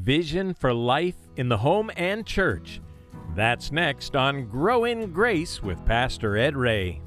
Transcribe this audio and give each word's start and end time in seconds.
Vision 0.00 0.54
for 0.54 0.72
Life 0.72 1.16
in 1.36 1.50
the 1.50 1.58
Home 1.58 1.90
and 1.94 2.24
Church. 2.24 2.80
That's 3.36 3.70
next 3.70 4.16
on 4.16 4.46
Grow 4.48 4.84
in 4.84 5.12
Grace 5.12 5.62
with 5.62 5.84
Pastor 5.84 6.38
Ed 6.38 6.56
Ray. 6.56 7.02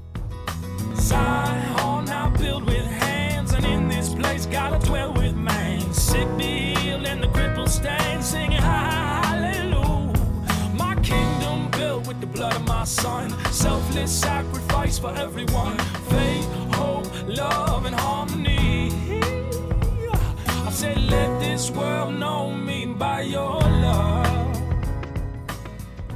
Zion 0.94 2.04
with 2.64 2.86
hands, 2.86 3.52
and 3.52 3.66
in 3.66 3.88
this 3.88 4.14
place 4.14 4.46
dwell 4.78 5.12
with 5.12 5.34
man. 5.34 5.92
Sick 5.92 6.28
be 6.38 6.76
healed 6.76 7.04
and 7.04 7.20
the 7.20 7.28
stand, 7.66 8.24
singing 8.24 8.62
hallelujah. 8.62 10.12
My 10.78 10.94
kingdom 11.02 11.70
built 11.72 12.06
with 12.06 12.20
the 12.20 12.28
blood 12.28 12.54
of 12.54 12.64
my 12.66 12.84
son, 12.84 13.30
selfless 13.52 14.12
sacrifice 14.12 15.00
for 15.00 15.12
everyone. 15.16 15.78
Faith, 16.08 16.46
hope, 16.74 17.06
love, 17.26 17.86
and 17.86 17.94
harmony. 17.96 18.53
Said, 20.84 20.98
let 21.04 21.40
this 21.40 21.70
world 21.70 22.14
know 22.14 22.50
me 22.50 22.84
by 22.84 23.22
your 23.22 23.58
love. 23.58 24.60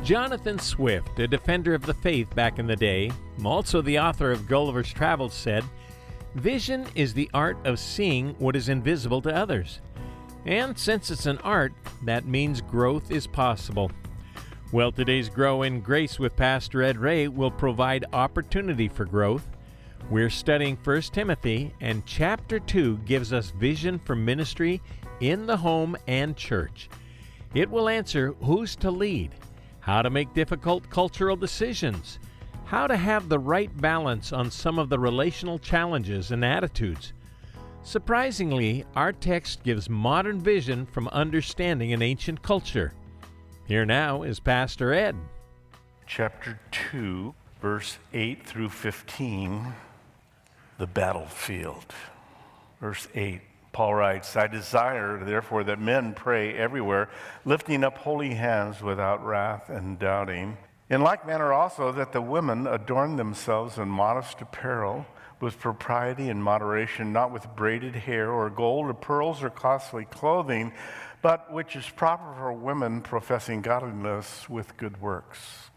Jonathan 0.03 0.59
Swift, 0.59 1.19
a 1.19 1.27
defender 1.27 1.73
of 1.73 1.87
the 1.87 1.95
faith 1.95 2.35
back 2.35 2.59
in 2.59 2.67
the 2.67 2.77
day, 2.77 3.11
also 3.43 3.81
the 3.81 3.99
author 3.99 4.31
of 4.31 4.47
Gulliver's 4.47 4.93
Travels, 4.93 5.33
said, 5.33 5.65
Vision 6.35 6.87
is 6.95 7.15
the 7.15 7.31
art 7.33 7.57
of 7.65 7.79
seeing 7.79 8.35
what 8.39 8.57
is 8.57 8.69
invisible 8.69 9.23
to 9.23 9.35
others. 9.35 9.81
And 10.45 10.79
since 10.79 11.11
it's 11.11 11.25
an 11.25 11.39
art, 11.39 11.73
that 12.05 12.27
means 12.27 12.61
growth 12.61 13.11
is 13.11 13.27
possible. 13.27 13.91
Well, 14.71 14.93
today's 14.93 15.31
Grow 15.31 15.63
in 15.63 15.81
Grace 15.81 16.19
with 16.19 16.37
Pastor 16.37 16.83
Ed 16.83 16.99
Ray 16.99 17.27
will 17.29 17.51
provide 17.51 18.05
opportunity 18.13 18.89
for 18.89 19.07
growth. 19.07 19.49
We're 20.11 20.31
studying 20.31 20.79
1 20.83 21.03
Timothy, 21.03 21.75
and 21.81 22.07
chapter 22.07 22.59
2 22.59 22.99
gives 22.99 23.33
us 23.33 23.51
vision 23.51 23.99
for 23.99 24.15
ministry 24.17 24.81
in 25.21 25.47
the 25.47 25.57
home 25.57 25.97
and 26.07 26.37
church. 26.37 26.89
It 27.55 27.71
will 27.71 27.89
answer 27.89 28.35
who's 28.41 28.77
to 28.77 28.91
lead 28.91 29.35
how 29.89 30.03
to 30.03 30.11
make 30.11 30.35
difficult 30.35 30.91
cultural 30.91 31.35
decisions, 31.35 32.19
how 32.67 32.87
to 32.87 32.95
have 32.95 33.31
the 33.31 33.39
right 33.39 33.75
balance 33.81 34.35
on 34.35 34.51
some 34.51 34.79
of 34.79 34.91
the 34.91 34.99
relational 34.99 35.59
challenges 35.59 36.31
and 36.31 36.45
attitudes. 36.45 37.15
Surprisingly, 37.83 38.85
our 38.97 39.13
text 39.13 39.63
gives 39.63 39.89
modern 39.89 40.39
vision 40.41 40.85
from 40.85 41.09
understanding 41.09 41.95
an 41.95 42.03
ancient 42.03 42.43
culture. 42.43 42.93
Here 43.67 43.87
now 43.87 44.25
is 44.25 44.41
Pastor 44.41 44.93
Ed. 44.93 45.17
Chapter 46.07 46.61
2, 46.71 47.35
verse 47.63 47.97
8 48.13 48.45
through 48.45 48.69
15, 48.69 49.73
the 50.79 50.87
battlefield. 50.87 51.93
Verse 52.81 53.09
8 53.15 53.43
Paul 53.73 53.95
writes, 53.95 54.35
I 54.35 54.47
desire, 54.47 55.23
therefore, 55.23 55.63
that 55.65 55.79
men 55.79 56.15
pray 56.15 56.57
everywhere, 56.57 57.11
lifting 57.45 57.85
up 57.85 57.99
holy 57.99 58.35
hands 58.35 58.83
without 58.83 59.25
wrath 59.25 59.69
and 59.69 59.99
doubting. 59.99 60.57
In 60.91 61.03
like 61.03 61.27
manner 61.27 61.53
also, 61.53 61.93
that 61.93 62.13
the 62.13 62.23
women 62.23 62.67
adorn 62.67 63.17
themselves 63.17 63.79
in 63.79 63.89
modest 63.89 64.41
apparel, 64.41 65.07
with 65.41 65.61
propriety 65.61 66.29
and 66.29 66.43
moderation, 66.43 67.13
not 67.13 67.31
with 67.31 67.47
braided 67.55 67.95
hair 67.95 68.33
or 68.33 68.51
gold 68.51 68.87
or 68.87 68.95
pearls 68.95 69.43
or 69.43 69.51
costly 69.51 70.05
clothing, 70.07 70.73
but 71.23 71.53
which 71.53 71.77
is 71.77 71.89
proper 71.89 72.35
for 72.35 72.53
women 72.53 73.01
professing 73.01 73.63
godliness 73.63 74.49
with 74.49 74.77
good 74.77 75.01
works. 75.01 75.71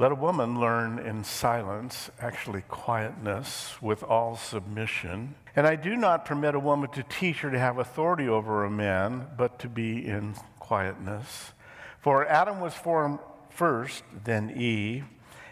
Let 0.00 0.12
a 0.12 0.14
woman 0.14 0.60
learn 0.60 1.00
in 1.00 1.24
silence, 1.24 2.08
actually 2.20 2.62
quietness, 2.68 3.82
with 3.82 4.04
all 4.04 4.36
submission. 4.36 5.34
And 5.56 5.66
I 5.66 5.74
do 5.74 5.96
not 5.96 6.24
permit 6.24 6.54
a 6.54 6.60
woman 6.60 6.88
to 6.90 7.02
teach 7.02 7.42
or 7.44 7.50
to 7.50 7.58
have 7.58 7.78
authority 7.78 8.28
over 8.28 8.64
a 8.64 8.70
man, 8.70 9.26
but 9.36 9.58
to 9.58 9.68
be 9.68 10.06
in 10.06 10.36
quietness. 10.60 11.50
For 12.00 12.24
Adam 12.28 12.60
was 12.60 12.74
formed 12.74 13.18
first, 13.50 14.04
then 14.22 14.52
Eve. 14.56 15.04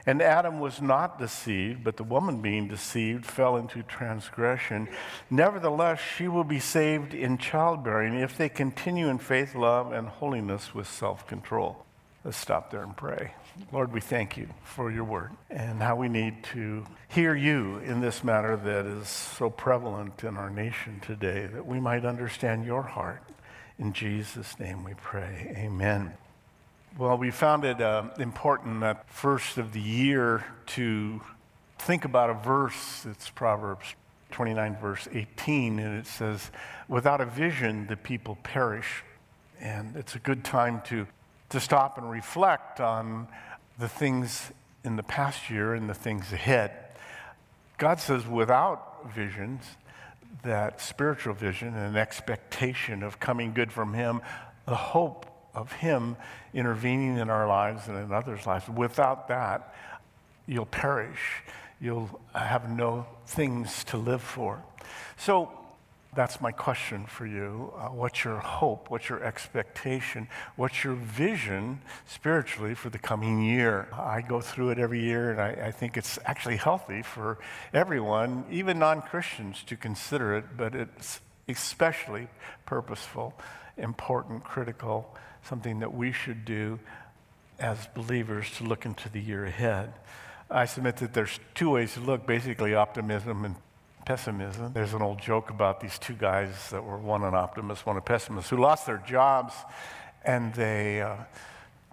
And 0.06 0.22
Adam 0.22 0.60
was 0.60 0.80
not 0.80 1.18
deceived, 1.18 1.82
but 1.82 1.96
the 1.96 2.04
woman 2.04 2.40
being 2.40 2.68
deceived 2.68 3.26
fell 3.26 3.56
into 3.56 3.82
transgression. 3.82 4.88
Nevertheless, 5.28 5.98
she 6.16 6.28
will 6.28 6.44
be 6.44 6.60
saved 6.60 7.14
in 7.14 7.38
childbearing 7.38 8.14
if 8.14 8.38
they 8.38 8.48
continue 8.48 9.08
in 9.08 9.18
faith, 9.18 9.56
love, 9.56 9.90
and 9.90 10.06
holiness 10.06 10.72
with 10.72 10.86
self 10.86 11.26
control. 11.26 11.84
Let's 12.22 12.36
stop 12.36 12.70
there 12.70 12.84
and 12.84 12.96
pray. 12.96 13.32
Lord, 13.72 13.92
we 13.92 14.00
thank 14.00 14.36
you 14.36 14.48
for 14.64 14.90
your 14.90 15.04
word 15.04 15.32
and 15.50 15.82
how 15.82 15.96
we 15.96 16.08
need 16.08 16.44
to 16.52 16.84
hear 17.08 17.34
you 17.34 17.78
in 17.78 18.00
this 18.00 18.22
matter 18.22 18.56
that 18.56 18.86
is 18.86 19.08
so 19.08 19.50
prevalent 19.50 20.22
in 20.24 20.36
our 20.36 20.50
nation 20.50 21.00
today, 21.00 21.46
that 21.46 21.66
we 21.66 21.80
might 21.80 22.04
understand 22.04 22.64
your 22.64 22.82
heart. 22.82 23.22
In 23.78 23.92
Jesus' 23.92 24.58
name 24.58 24.84
we 24.84 24.94
pray. 24.94 25.54
Amen. 25.56 26.14
Well, 26.98 27.18
we 27.18 27.30
found 27.30 27.64
it 27.64 27.80
uh, 27.80 28.04
important 28.18 28.82
at 28.82 29.08
first 29.10 29.58
of 29.58 29.72
the 29.72 29.80
year 29.80 30.44
to 30.68 31.20
think 31.78 32.04
about 32.04 32.30
a 32.30 32.34
verse. 32.34 33.04
It's 33.04 33.28
Proverbs 33.28 33.94
29, 34.30 34.76
verse 34.80 35.08
18, 35.12 35.78
and 35.78 35.98
it 35.98 36.06
says, 36.06 36.50
Without 36.88 37.20
a 37.20 37.26
vision, 37.26 37.86
the 37.86 37.96
people 37.96 38.36
perish. 38.42 39.02
And 39.60 39.96
it's 39.96 40.14
a 40.14 40.18
good 40.18 40.44
time 40.44 40.82
to, 40.86 41.06
to 41.50 41.60
stop 41.60 41.98
and 41.98 42.10
reflect 42.10 42.80
on 42.80 43.28
the 43.78 43.88
things 43.88 44.52
in 44.84 44.96
the 44.96 45.02
past 45.02 45.50
year 45.50 45.74
and 45.74 45.88
the 45.88 45.94
things 45.94 46.32
ahead. 46.32 46.72
God 47.78 48.00
says, 48.00 48.26
without 48.26 49.12
visions, 49.14 49.62
that 50.42 50.80
spiritual 50.80 51.34
vision 51.34 51.68
and 51.68 51.94
an 51.94 51.96
expectation 51.96 53.02
of 53.02 53.20
coming 53.20 53.52
good 53.52 53.72
from 53.72 53.94
Him, 53.94 54.22
the 54.66 54.76
hope 54.76 55.26
of 55.54 55.72
Him 55.72 56.16
intervening 56.54 57.18
in 57.18 57.30
our 57.30 57.46
lives 57.46 57.88
and 57.88 57.96
in 57.96 58.12
others' 58.12 58.46
lives, 58.46 58.68
without 58.68 59.28
that, 59.28 59.74
you'll 60.46 60.66
perish. 60.66 61.42
You'll 61.80 62.20
have 62.34 62.70
no 62.70 63.06
things 63.26 63.84
to 63.84 63.96
live 63.98 64.22
for. 64.22 64.62
So, 65.16 65.50
that's 66.16 66.40
my 66.40 66.50
question 66.50 67.04
for 67.04 67.26
you. 67.26 67.72
Uh, 67.76 67.88
what's 67.88 68.24
your 68.24 68.38
hope? 68.38 68.90
What's 68.90 69.08
your 69.08 69.22
expectation? 69.22 70.28
What's 70.56 70.82
your 70.82 70.94
vision 70.94 71.82
spiritually 72.06 72.74
for 72.74 72.88
the 72.88 72.98
coming 72.98 73.44
year? 73.44 73.88
I 73.92 74.22
go 74.22 74.40
through 74.40 74.70
it 74.70 74.78
every 74.78 75.02
year, 75.04 75.30
and 75.30 75.40
I, 75.40 75.66
I 75.66 75.70
think 75.70 75.96
it's 75.96 76.18
actually 76.24 76.56
healthy 76.56 77.02
for 77.02 77.38
everyone, 77.74 78.46
even 78.50 78.78
non 78.78 79.02
Christians, 79.02 79.62
to 79.66 79.76
consider 79.76 80.34
it, 80.36 80.56
but 80.56 80.74
it's 80.74 81.20
especially 81.48 82.28
purposeful, 82.64 83.34
important, 83.76 84.42
critical, 84.42 85.14
something 85.44 85.80
that 85.80 85.94
we 85.94 86.12
should 86.12 86.44
do 86.44 86.80
as 87.58 87.86
believers 87.94 88.50
to 88.56 88.64
look 88.64 88.86
into 88.86 89.08
the 89.08 89.20
year 89.20 89.44
ahead. 89.44 89.92
I 90.50 90.64
submit 90.64 90.96
that 90.98 91.12
there's 91.12 91.38
two 91.54 91.70
ways 91.70 91.94
to 91.94 92.00
look 92.00 92.26
basically, 92.26 92.74
optimism 92.74 93.44
and 93.44 93.56
pessimism. 94.06 94.72
There's 94.72 94.94
an 94.94 95.02
old 95.02 95.20
joke 95.20 95.50
about 95.50 95.80
these 95.80 95.98
two 95.98 96.14
guys 96.14 96.70
that 96.70 96.82
were 96.82 96.96
one 96.96 97.24
an 97.24 97.34
optimist, 97.34 97.84
one 97.84 97.96
a 97.96 98.00
pessimist, 98.00 98.48
who 98.48 98.56
lost 98.56 98.86
their 98.86 99.02
jobs 99.06 99.52
and 100.24 100.54
they 100.54 101.02
uh, 101.02 101.16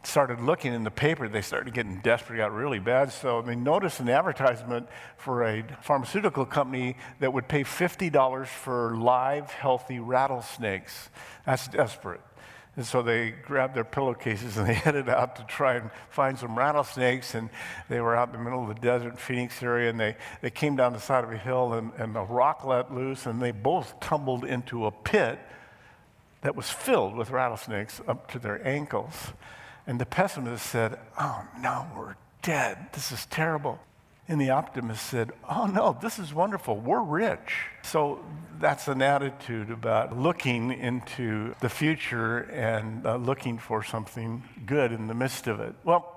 started 0.03 0.39
looking 0.39 0.73
in 0.73 0.83
the 0.83 0.91
paper. 0.91 1.27
They 1.27 1.41
started 1.41 1.73
getting 1.73 2.01
desperate, 2.01 2.37
got 2.37 2.53
really 2.53 2.79
bad. 2.79 3.11
So 3.11 3.41
they 3.41 3.55
noticed 3.55 3.99
an 3.99 4.09
advertisement 4.09 4.87
for 5.17 5.43
a 5.43 5.63
pharmaceutical 5.81 6.45
company 6.45 6.97
that 7.19 7.33
would 7.33 7.47
pay 7.47 7.63
$50 7.63 8.47
for 8.47 8.95
live, 8.95 9.51
healthy 9.51 9.99
rattlesnakes. 9.99 11.09
That's 11.45 11.67
desperate. 11.67 12.21
And 12.75 12.85
so 12.85 13.03
they 13.03 13.31
grabbed 13.31 13.75
their 13.75 13.83
pillowcases 13.83 14.57
and 14.57 14.67
they 14.67 14.73
headed 14.85 15.07
out 15.07 15.35
to 15.35 15.43
try 15.43 15.75
and 15.75 15.91
find 16.09 16.37
some 16.37 16.57
rattlesnakes. 16.57 17.35
And 17.35 17.49
they 17.87 17.99
were 17.99 18.15
out 18.15 18.29
in 18.29 18.33
the 18.33 18.43
middle 18.43 18.63
of 18.63 18.67
the 18.67 18.81
desert, 18.81 19.19
Phoenix 19.19 19.61
area, 19.61 19.89
and 19.89 19.99
they, 19.99 20.15
they 20.41 20.49
came 20.49 20.75
down 20.75 20.93
the 20.93 20.99
side 20.99 21.23
of 21.23 21.31
a 21.31 21.37
hill 21.37 21.73
and, 21.73 21.91
and 21.97 22.17
a 22.17 22.21
rock 22.21 22.65
let 22.65 22.93
loose, 22.93 23.25
and 23.25 23.41
they 23.41 23.51
both 23.51 23.99
tumbled 23.99 24.43
into 24.43 24.85
a 24.85 24.91
pit 24.91 25.39
that 26.41 26.55
was 26.55 26.69
filled 26.69 27.15
with 27.15 27.29
rattlesnakes 27.29 28.01
up 28.07 28.29
to 28.31 28.39
their 28.39 28.65
ankles. 28.67 29.33
And 29.85 29.99
the 29.99 30.05
pessimist 30.05 30.65
said, 30.65 30.97
Oh, 31.19 31.45
no, 31.59 31.85
we're 31.95 32.15
dead. 32.41 32.87
This 32.93 33.11
is 33.11 33.25
terrible. 33.27 33.79
And 34.27 34.39
the 34.39 34.51
optimist 34.51 35.05
said, 35.05 35.31
Oh, 35.49 35.65
no, 35.65 35.97
this 36.01 36.17
is 36.17 36.33
wonderful. 36.33 36.77
We're 36.77 37.03
rich. 37.03 37.67
So 37.81 38.23
that's 38.57 38.87
an 38.87 39.01
attitude 39.01 39.69
about 39.69 40.17
looking 40.17 40.71
into 40.71 41.53
the 41.59 41.67
future 41.67 42.39
and 42.39 43.05
uh, 43.05 43.17
looking 43.17 43.57
for 43.57 43.83
something 43.83 44.43
good 44.65 44.93
in 44.93 45.07
the 45.07 45.13
midst 45.13 45.47
of 45.47 45.59
it. 45.59 45.75
Well, 45.83 46.09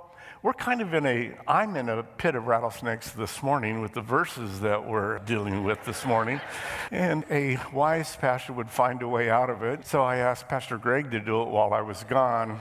we're 0.43 0.53
kind 0.53 0.81
of 0.81 0.95
in 0.95 1.05
a, 1.05 1.33
I'm 1.49 1.75
in 1.75 1.89
a 1.89 2.05
pit 2.05 2.37
of 2.37 2.47
rattlesnakes 2.47 3.11
this 3.11 3.43
morning 3.43 3.81
with 3.81 3.95
the 3.95 4.03
verses 4.03 4.61
that 4.61 4.87
we're 4.87 5.19
dealing 5.21 5.65
with 5.65 5.85
this 5.85 6.07
morning. 6.07 6.41
And 6.93 7.25
a 7.29 7.59
wise 7.73 8.15
pastor 8.15 8.53
would 8.53 8.71
find 8.71 9.03
a 9.03 9.09
way 9.09 9.29
out 9.29 9.51
of 9.51 9.65
it. 9.65 9.85
So 9.85 10.05
I 10.05 10.19
asked 10.19 10.47
Pastor 10.47 10.79
Greg 10.79 11.11
to 11.11 11.19
do 11.19 11.43
it 11.43 11.49
while 11.49 11.75
I 11.75 11.81
was 11.81 12.05
gone. 12.05 12.61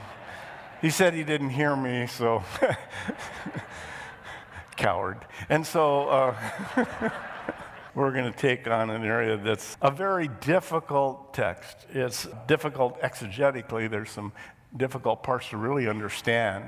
He 0.82 0.90
said 0.90 1.14
he 1.14 1.22
didn't 1.22 1.50
hear 1.50 1.76
me, 1.76 2.08
so. 2.08 2.42
coward. 4.76 5.18
And 5.48 5.66
so, 5.66 6.08
uh, 6.08 7.10
we're 7.96 8.12
going 8.12 8.30
to 8.30 8.38
take 8.38 8.68
on 8.68 8.90
an 8.90 9.04
area 9.04 9.38
that's 9.38 9.78
a 9.80 9.90
very 9.90 10.28
difficult 10.42 11.32
text. 11.32 11.86
It's 11.90 12.28
difficult 12.46 13.00
exegetically, 13.00 13.90
there's 13.90 14.10
some 14.10 14.32
difficult 14.76 15.22
parts 15.22 15.48
to 15.48 15.56
really 15.56 15.88
understand 15.88 16.64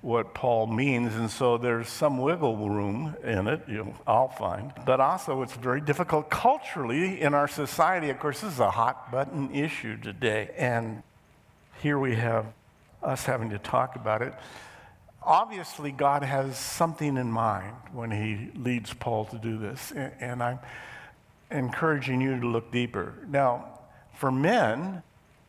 what 0.00 0.32
Paul 0.32 0.68
means, 0.68 1.16
and 1.16 1.28
so 1.28 1.58
there's 1.58 1.88
some 1.88 2.18
wiggle 2.18 2.68
room 2.68 3.16
in 3.24 3.48
it, 3.48 3.62
you 3.66 3.78
know, 3.78 3.94
I'll 4.06 4.28
find. 4.28 4.72
But 4.86 5.00
also, 5.00 5.42
it's 5.42 5.54
very 5.54 5.80
difficult 5.80 6.30
culturally 6.30 7.20
in 7.20 7.34
our 7.34 7.48
society. 7.48 8.08
Of 8.10 8.20
course, 8.20 8.40
this 8.40 8.52
is 8.52 8.60
a 8.60 8.70
hot 8.70 9.10
button 9.10 9.52
issue 9.52 9.96
today, 9.96 10.50
and 10.56 11.02
here 11.82 11.98
we 11.98 12.14
have 12.14 12.46
us 13.02 13.24
having 13.24 13.50
to 13.50 13.58
talk 13.58 13.96
about 13.96 14.22
it. 14.22 14.34
Obviously, 15.22 15.92
God 15.92 16.22
has 16.22 16.58
something 16.58 17.16
in 17.16 17.30
mind 17.30 17.74
when 17.92 18.10
He 18.10 18.50
leads 18.58 18.94
Paul 18.94 19.24
to 19.26 19.38
do 19.38 19.58
this, 19.58 19.92
and 19.92 20.42
I'm 20.42 20.58
encouraging 21.50 22.20
you 22.20 22.38
to 22.40 22.46
look 22.46 22.70
deeper. 22.70 23.14
Now, 23.28 23.80
for 24.14 24.30
men, 24.30 25.02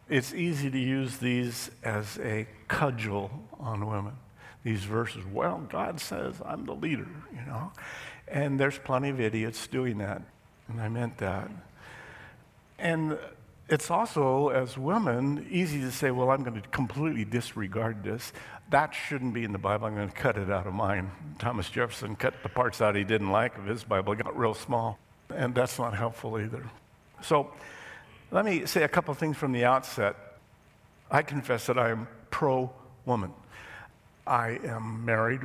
it's 0.07 0.33
easy 0.33 0.69
to 0.69 0.79
use 0.79 1.17
these 1.17 1.71
as 1.83 2.17
a 2.19 2.47
cudgel 2.67 3.31
on 3.59 3.87
women 3.87 4.13
these 4.63 4.83
verses. 4.83 5.23
Well, 5.25 5.65
God 5.69 5.99
says 5.99 6.35
I'm 6.45 6.65
the 6.65 6.75
leader, 6.75 7.07
you 7.33 7.45
know. 7.47 7.71
And 8.27 8.59
there's 8.59 8.77
plenty 8.77 9.09
of 9.09 9.19
idiots 9.19 9.67
doing 9.67 9.97
that. 9.99 10.21
And 10.67 10.81
I 10.81 10.89
meant 10.89 11.17
that. 11.17 11.49
And 12.77 13.17
it's 13.69 13.91
also, 13.91 14.49
as 14.49 14.77
women, 14.77 15.45
easy 15.49 15.79
to 15.81 15.91
say, 15.91 16.09
well, 16.11 16.31
I'm 16.31 16.43
going 16.43 16.59
to 16.59 16.67
completely 16.69 17.23
disregard 17.23 18.03
this. 18.03 18.33
That 18.71 18.93
shouldn't 18.93 19.33
be 19.33 19.43
in 19.43 19.51
the 19.51 19.59
Bible. 19.59 19.87
I'm 19.87 19.95
going 19.95 20.09
to 20.09 20.15
cut 20.15 20.37
it 20.37 20.49
out 20.49 20.65
of 20.65 20.73
mine. 20.73 21.11
Thomas 21.37 21.69
Jefferson 21.69 22.15
cut 22.15 22.33
the 22.41 22.49
parts 22.49 22.81
out 22.81 22.95
he 22.95 23.03
didn't 23.03 23.31
like 23.31 23.57
of 23.57 23.65
his 23.65 23.83
Bible, 23.83 24.13
it 24.13 24.23
got 24.23 24.37
real 24.37 24.55
small. 24.55 24.97
And 25.35 25.53
that's 25.53 25.77
not 25.77 25.95
helpful 25.95 26.39
either. 26.39 26.63
So 27.21 27.51
let 28.31 28.43
me 28.43 28.65
say 28.65 28.83
a 28.83 28.87
couple 28.87 29.13
things 29.13 29.37
from 29.37 29.51
the 29.51 29.65
outset. 29.65 30.15
I 31.11 31.21
confess 31.21 31.67
that 31.67 31.77
I 31.77 31.89
am 31.89 32.07
pro 32.31 32.71
woman. 33.05 33.33
I 34.25 34.59
am 34.63 35.05
married 35.05 35.41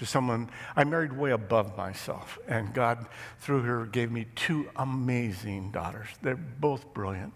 to 0.00 0.06
someone, 0.06 0.48
I 0.74 0.84
married 0.84 1.12
way 1.12 1.30
above 1.30 1.76
myself. 1.76 2.38
And 2.48 2.72
God, 2.72 3.06
through 3.40 3.60
her, 3.62 3.84
gave 3.84 4.10
me 4.10 4.26
two 4.34 4.66
amazing 4.74 5.72
daughters. 5.72 6.08
They're 6.22 6.36
both 6.36 6.94
brilliant, 6.94 7.34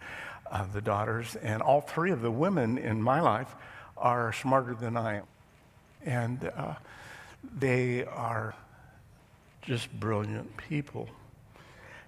uh, 0.51 0.65
the 0.73 0.81
daughters. 0.81 1.37
And 1.37 1.61
all 1.61 1.83
three 1.83 2.11
of 2.11 2.23
the 2.23 2.31
women 2.31 2.79
in 2.79 3.03
my 3.03 3.21
life 3.21 3.55
are 3.99 4.33
smarter 4.33 4.75
than 4.75 4.97
I 4.97 5.17
am. 5.17 5.25
And 6.07 6.51
uh, 6.57 6.75
they 7.55 8.05
are 8.05 8.55
just 9.61 9.93
brilliant 10.01 10.57
people. 10.57 11.11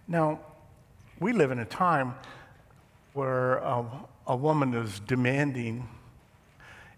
Now, 0.08 0.40
we 1.20 1.34
live 1.34 1.50
in 1.50 1.58
a 1.58 1.66
time 1.66 2.14
where 3.12 3.56
a, 3.56 3.84
a 4.26 4.36
woman 4.36 4.72
is 4.72 5.00
demanding, 5.00 5.86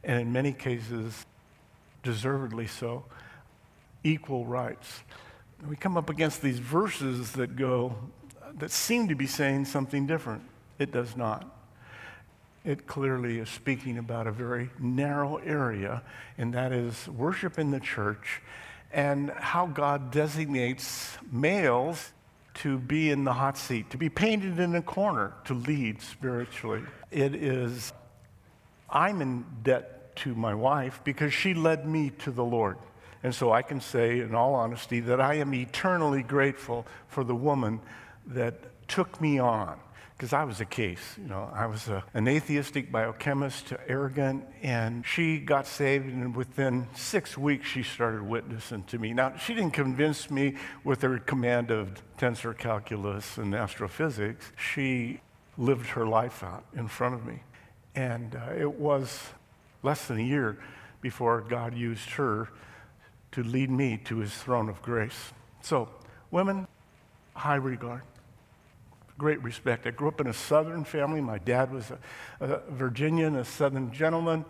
and 0.04 0.20
in 0.20 0.32
many 0.32 0.52
cases, 0.52 1.26
deservedly 2.04 2.68
so, 2.68 3.04
equal 4.04 4.46
rights. 4.46 5.00
We 5.68 5.76
come 5.76 5.96
up 5.96 6.08
against 6.10 6.42
these 6.42 6.58
verses 6.58 7.32
that 7.32 7.56
go, 7.56 7.94
that 8.58 8.70
seem 8.70 9.08
to 9.08 9.14
be 9.14 9.26
saying 9.26 9.64
something 9.64 10.06
different. 10.06 10.42
It 10.78 10.92
does 10.92 11.16
not. 11.16 11.54
It 12.64 12.86
clearly 12.86 13.38
is 13.38 13.48
speaking 13.48 13.98
about 13.98 14.26
a 14.26 14.32
very 14.32 14.70
narrow 14.78 15.36
area, 15.36 16.02
and 16.36 16.52
that 16.54 16.72
is 16.72 17.08
worship 17.08 17.58
in 17.58 17.70
the 17.70 17.80
church 17.80 18.42
and 18.92 19.30
how 19.30 19.66
God 19.66 20.10
designates 20.10 21.18
males 21.30 22.12
to 22.54 22.78
be 22.78 23.10
in 23.10 23.24
the 23.24 23.32
hot 23.32 23.56
seat, 23.56 23.90
to 23.90 23.98
be 23.98 24.08
painted 24.08 24.58
in 24.58 24.74
a 24.74 24.82
corner, 24.82 25.32
to 25.44 25.54
lead 25.54 26.02
spiritually. 26.02 26.82
It 27.10 27.34
is, 27.34 27.92
I'm 28.90 29.20
in 29.22 29.44
debt 29.62 30.16
to 30.16 30.34
my 30.34 30.54
wife 30.54 31.00
because 31.04 31.32
she 31.32 31.54
led 31.54 31.86
me 31.86 32.10
to 32.20 32.30
the 32.30 32.44
Lord. 32.44 32.78
And 33.22 33.34
so 33.34 33.52
I 33.52 33.62
can 33.62 33.80
say, 33.80 34.20
in 34.20 34.34
all 34.34 34.54
honesty, 34.54 35.00
that 35.00 35.20
I 35.20 35.34
am 35.34 35.54
eternally 35.54 36.22
grateful 36.22 36.86
for 37.08 37.24
the 37.24 37.34
woman 37.34 37.80
that 38.26 38.54
took 38.88 39.20
me 39.20 39.38
on. 39.38 39.78
Because 40.16 40.32
I 40.32 40.42
was 40.42 40.60
a 40.60 40.64
case, 40.64 41.16
you 41.16 41.28
know, 41.28 41.48
I 41.54 41.66
was 41.66 41.86
a, 41.86 42.02
an 42.12 42.26
atheistic 42.26 42.90
biochemist, 42.90 43.72
arrogant, 43.86 44.44
and 44.64 45.06
she 45.06 45.38
got 45.38 45.64
saved, 45.64 46.06
and 46.06 46.34
within 46.34 46.88
six 46.96 47.38
weeks 47.38 47.68
she 47.68 47.84
started 47.84 48.22
witnessing 48.22 48.82
to 48.84 48.98
me. 48.98 49.14
Now, 49.14 49.36
she 49.36 49.54
didn't 49.54 49.74
convince 49.74 50.28
me 50.28 50.56
with 50.82 51.02
her 51.02 51.20
command 51.20 51.70
of 51.70 52.02
tensor 52.18 52.56
calculus 52.56 53.38
and 53.38 53.54
astrophysics. 53.54 54.50
She 54.56 55.20
lived 55.56 55.86
her 55.90 56.04
life 56.04 56.42
out 56.42 56.64
in 56.74 56.88
front 56.88 57.14
of 57.14 57.24
me. 57.24 57.42
And 57.94 58.34
uh, 58.34 58.54
it 58.58 58.72
was 58.72 59.20
less 59.84 60.06
than 60.06 60.18
a 60.18 60.24
year 60.24 60.58
before 61.00 61.42
God 61.42 61.74
used 61.74 62.10
her 62.10 62.48
to 63.32 63.42
lead 63.42 63.70
me 63.70 63.98
to 64.04 64.18
his 64.18 64.34
throne 64.34 64.68
of 64.68 64.80
grace. 64.82 65.32
So, 65.60 65.88
women, 66.30 66.66
high 67.34 67.56
regard, 67.56 68.02
great 69.16 69.42
respect. 69.42 69.86
I 69.86 69.90
grew 69.90 70.08
up 70.08 70.20
in 70.20 70.28
a 70.28 70.32
southern 70.32 70.84
family. 70.84 71.20
My 71.20 71.38
dad 71.38 71.72
was 71.72 71.90
a, 71.90 71.98
a 72.44 72.60
Virginian, 72.70 73.36
a 73.36 73.44
southern 73.44 73.92
gentleman, 73.92 74.44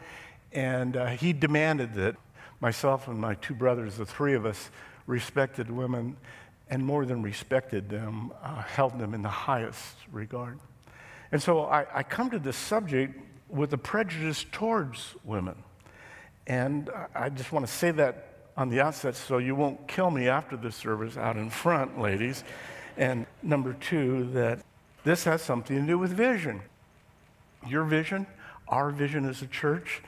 and 0.53 0.97
uh, 0.97 1.07
he 1.07 1.33
demanded 1.33 1.95
that 1.95 2.17
myself 2.61 3.09
and 3.09 3.19
my 3.19 3.35
two 3.37 3.55
brothers, 3.55 3.97
the 3.97 4.07
three 4.07 4.35
of 4.35 4.47
us, 4.47 4.71
respected 5.07 5.71
women 5.71 6.17
and 6.71 6.85
more 6.85 7.07
than 7.07 7.23
respected 7.23 7.89
them, 7.89 8.31
uh, 8.43 8.63
held 8.63 8.99
them 8.99 9.15
in 9.15 9.23
the 9.23 9.29
highest 9.29 9.97
regard. 10.13 10.59
And 11.33 11.43
so 11.43 11.65
I, 11.65 11.87
I 11.93 12.03
come 12.03 12.31
to 12.31 12.39
this 12.39 12.57
subject 12.57 13.19
with 13.49 13.73
a 13.73 13.79
prejudice 13.79 14.45
towards 14.53 15.15
women. 15.25 15.57
And 16.47 16.91
I 17.15 17.29
just 17.31 17.53
want 17.53 17.67
to 17.67 17.73
say 17.73 17.91
that 17.93 18.28
on 18.59 18.69
the 18.69 18.81
outset 18.81 19.15
so 19.15 19.39
you 19.39 19.55
won't 19.55 19.87
kill 19.87 20.11
me 20.11 20.29
after 20.29 20.57
the 20.57 20.73
service 20.73 21.17
out 21.17 21.37
in 21.37 21.49
front, 21.49 22.01
ladies. 22.01 22.43
And 22.97 23.25
number 23.41 23.75
two, 23.75 24.29
that 24.33 24.59
this 25.05 25.23
has 25.25 25.43
something 25.43 25.81
to 25.81 25.87
do 25.87 25.97
with 25.97 26.11
vision. 26.11 26.63
Your 27.69 27.85
vision, 27.85 28.27
our 28.67 28.91
vision 28.91 29.29
as 29.29 29.43
a 29.43 29.47
church, 29.47 30.03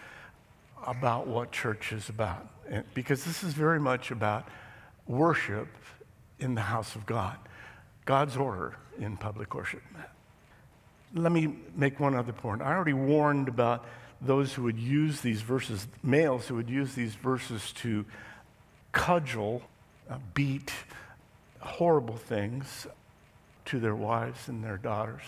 about 0.85 1.29
what 1.29 1.53
church 1.53 1.93
is 1.93 2.09
about. 2.09 2.49
And 2.69 2.85
because 2.93 3.25
this 3.25 3.45
is 3.45 3.55
very 3.55 3.79
much 3.79 4.11
about 4.11 4.49
worship 5.07 5.69
in 6.41 6.57
the 6.57 6.63
house 6.63 6.97
of 6.97 7.07
God, 7.07 7.37
God's 8.05 8.37
order 8.37 8.77
in 8.99 9.17
public 9.17 9.55
worship 9.55 9.83
let 11.15 11.33
me 11.33 11.57
make 11.75 11.99
one 11.99 12.15
other 12.15 12.33
point. 12.33 12.63
I 12.63 12.73
already 12.73 12.93
warned 12.93 13.49
about 13.49 13.85
those 14.21 14.53
who 14.53 14.63
would 14.65 14.79
use 14.79 15.21
these 15.21 15.41
verses, 15.41 15.87
males 16.03 16.47
who 16.47 16.55
would 16.57 16.69
use 16.69 16.95
these 16.95 17.15
verses 17.15 17.73
to 17.73 18.05
cudgel, 18.93 19.63
uh, 20.09 20.19
beat 20.35 20.73
horrible 21.61 22.17
things 22.17 22.87
to 23.67 23.79
their 23.79 23.95
wives 23.95 24.49
and 24.49 24.65
their 24.65 24.77
daughters. 24.77 25.23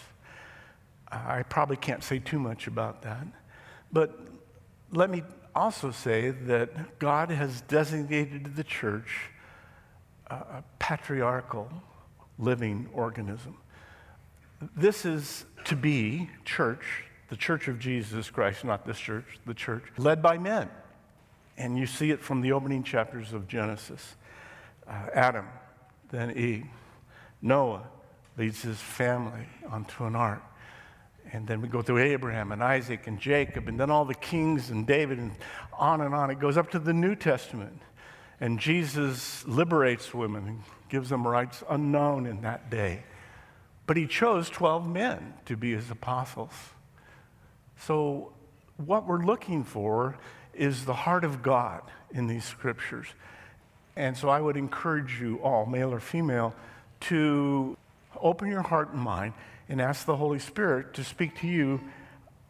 I 1.10 1.42
probably 1.42 1.76
can't 1.76 2.02
say 2.02 2.18
too 2.18 2.38
much 2.38 2.66
about 2.66 3.02
that. 3.02 3.26
But 3.92 4.18
let 4.90 5.10
me 5.10 5.22
also 5.54 5.90
say 5.90 6.30
that 6.30 6.98
God 6.98 7.30
has 7.30 7.60
designated 7.62 8.56
the 8.56 8.64
church 8.64 9.30
a 10.32 10.64
patriarchal 10.78 11.70
living 12.38 12.88
organism. 12.94 13.58
This 14.74 15.04
is 15.04 15.44
to 15.64 15.76
be 15.76 16.30
church, 16.44 17.04
the 17.28 17.36
church 17.36 17.68
of 17.68 17.78
Jesus 17.78 18.30
Christ, 18.30 18.64
not 18.64 18.86
this 18.86 18.98
church, 18.98 19.26
the 19.44 19.54
church, 19.54 19.82
led 19.98 20.22
by 20.22 20.38
men. 20.38 20.70
And 21.56 21.78
you 21.78 21.86
see 21.86 22.10
it 22.10 22.20
from 22.20 22.40
the 22.40 22.52
opening 22.52 22.82
chapters 22.82 23.32
of 23.32 23.46
Genesis. 23.46 24.14
Uh, 24.86 25.06
Adam, 25.14 25.46
then 26.10 26.36
Eve. 26.36 26.66
Noah 27.40 27.82
leads 28.36 28.62
his 28.62 28.78
family 28.78 29.46
onto 29.68 30.04
an 30.04 30.16
ark. 30.16 30.42
And 31.32 31.46
then 31.46 31.60
we 31.60 31.68
go 31.68 31.82
through 31.82 31.98
Abraham 31.98 32.52
and 32.52 32.62
Isaac 32.62 33.06
and 33.06 33.18
Jacob, 33.18 33.68
and 33.68 33.78
then 33.78 33.90
all 33.90 34.04
the 34.04 34.14
kings 34.14 34.70
and 34.70 34.86
David, 34.86 35.18
and 35.18 35.32
on 35.78 36.00
and 36.00 36.14
on. 36.14 36.30
It 36.30 36.38
goes 36.38 36.56
up 36.56 36.70
to 36.72 36.78
the 36.78 36.92
New 36.92 37.14
Testament. 37.14 37.80
And 38.40 38.58
Jesus 38.58 39.46
liberates 39.46 40.12
women 40.12 40.46
and 40.46 40.62
gives 40.88 41.08
them 41.08 41.26
rights 41.26 41.62
unknown 41.70 42.26
in 42.26 42.40
that 42.42 42.70
day. 42.70 43.04
But 43.86 43.96
he 43.96 44.06
chose 44.06 44.50
12 44.50 44.88
men 44.88 45.34
to 45.46 45.56
be 45.56 45.72
his 45.72 45.90
apostles. 45.90 46.52
So, 47.78 48.32
what 48.76 49.06
we're 49.06 49.24
looking 49.24 49.64
for 49.64 50.18
is 50.54 50.84
the 50.84 50.94
heart 50.94 51.24
of 51.24 51.42
God 51.42 51.82
in 52.12 52.26
these 52.26 52.44
scriptures. 52.44 53.06
And 53.96 54.16
so, 54.16 54.28
I 54.28 54.40
would 54.40 54.56
encourage 54.56 55.20
you 55.20 55.36
all, 55.42 55.66
male 55.66 55.92
or 55.92 56.00
female, 56.00 56.54
to 57.00 57.76
open 58.20 58.48
your 58.48 58.62
heart 58.62 58.92
and 58.92 59.00
mind 59.00 59.34
and 59.68 59.80
ask 59.80 60.06
the 60.06 60.16
Holy 60.16 60.38
Spirit 60.38 60.94
to 60.94 61.04
speak 61.04 61.38
to 61.40 61.46
you 61.46 61.80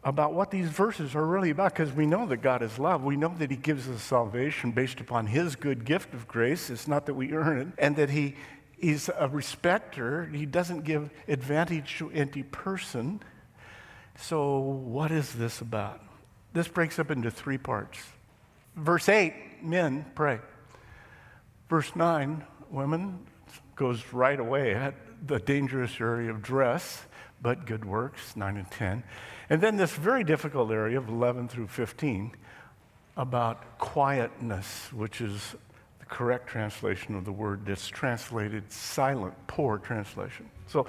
about 0.03 0.33
what 0.33 0.51
these 0.51 0.67
verses 0.67 1.15
are 1.15 1.25
really 1.25 1.49
about 1.49 1.73
because 1.73 1.93
we 1.93 2.05
know 2.05 2.25
that 2.27 2.37
God 2.37 2.61
is 2.61 2.77
love. 2.77 3.03
We 3.03 3.15
know 3.15 3.33
that 3.39 3.49
He 3.49 3.57
gives 3.57 3.89
us 3.89 4.01
salvation 4.01 4.71
based 4.71 4.99
upon 4.99 5.27
His 5.27 5.55
good 5.55 5.85
gift 5.85 6.13
of 6.13 6.27
grace. 6.27 6.69
It's 6.69 6.87
not 6.87 7.05
that 7.05 7.13
we 7.13 7.31
earn 7.31 7.59
it, 7.59 7.67
and 7.77 7.95
that 7.95 8.09
He 8.09 8.35
is 8.79 9.09
a 9.17 9.27
respecter. 9.29 10.25
He 10.25 10.45
doesn't 10.45 10.83
give 10.83 11.09
advantage 11.27 11.97
to 11.99 12.11
any 12.11 12.43
person. 12.43 13.21
So, 14.17 14.59
what 14.59 15.11
is 15.11 15.33
this 15.33 15.61
about? 15.61 16.01
This 16.53 16.67
breaks 16.67 16.99
up 16.99 17.09
into 17.09 17.31
three 17.31 17.57
parts. 17.57 17.99
Verse 18.75 19.09
8, 19.09 19.33
men 19.63 20.05
pray. 20.15 20.39
Verse 21.69 21.95
9, 21.95 22.43
women 22.69 23.19
goes 23.75 24.03
right 24.13 24.39
away 24.39 24.75
at 24.75 24.93
the 25.25 25.39
dangerous 25.39 25.99
area 25.99 26.29
of 26.29 26.41
dress, 26.41 27.03
but 27.41 27.65
good 27.65 27.85
works, 27.85 28.35
9 28.35 28.57
and 28.57 28.69
10. 28.71 29.03
And 29.49 29.61
then 29.61 29.77
this 29.77 29.91
very 29.91 30.23
difficult 30.23 30.71
area 30.71 30.97
of 30.97 31.09
11 31.09 31.47
through 31.47 31.67
15 31.67 32.31
about 33.17 33.77
quietness, 33.79 34.91
which 34.93 35.21
is 35.21 35.55
the 35.99 36.05
correct 36.05 36.47
translation 36.47 37.15
of 37.15 37.25
the 37.25 37.31
word 37.31 37.65
that's 37.65 37.87
translated 37.87 38.71
silent, 38.71 39.33
poor 39.47 39.77
translation. 39.77 40.49
So 40.67 40.85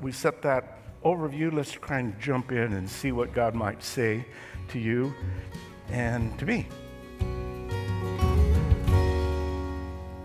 we 0.00 0.12
set 0.12 0.42
that 0.42 0.78
overview. 1.04 1.52
Let's 1.52 1.72
try 1.72 2.00
and 2.00 2.18
jump 2.20 2.52
in 2.52 2.72
and 2.72 2.88
see 2.88 3.12
what 3.12 3.32
God 3.32 3.54
might 3.54 3.82
say 3.82 4.26
to 4.68 4.78
you 4.78 5.14
and 5.90 6.38
to 6.38 6.46
me. 6.46 6.68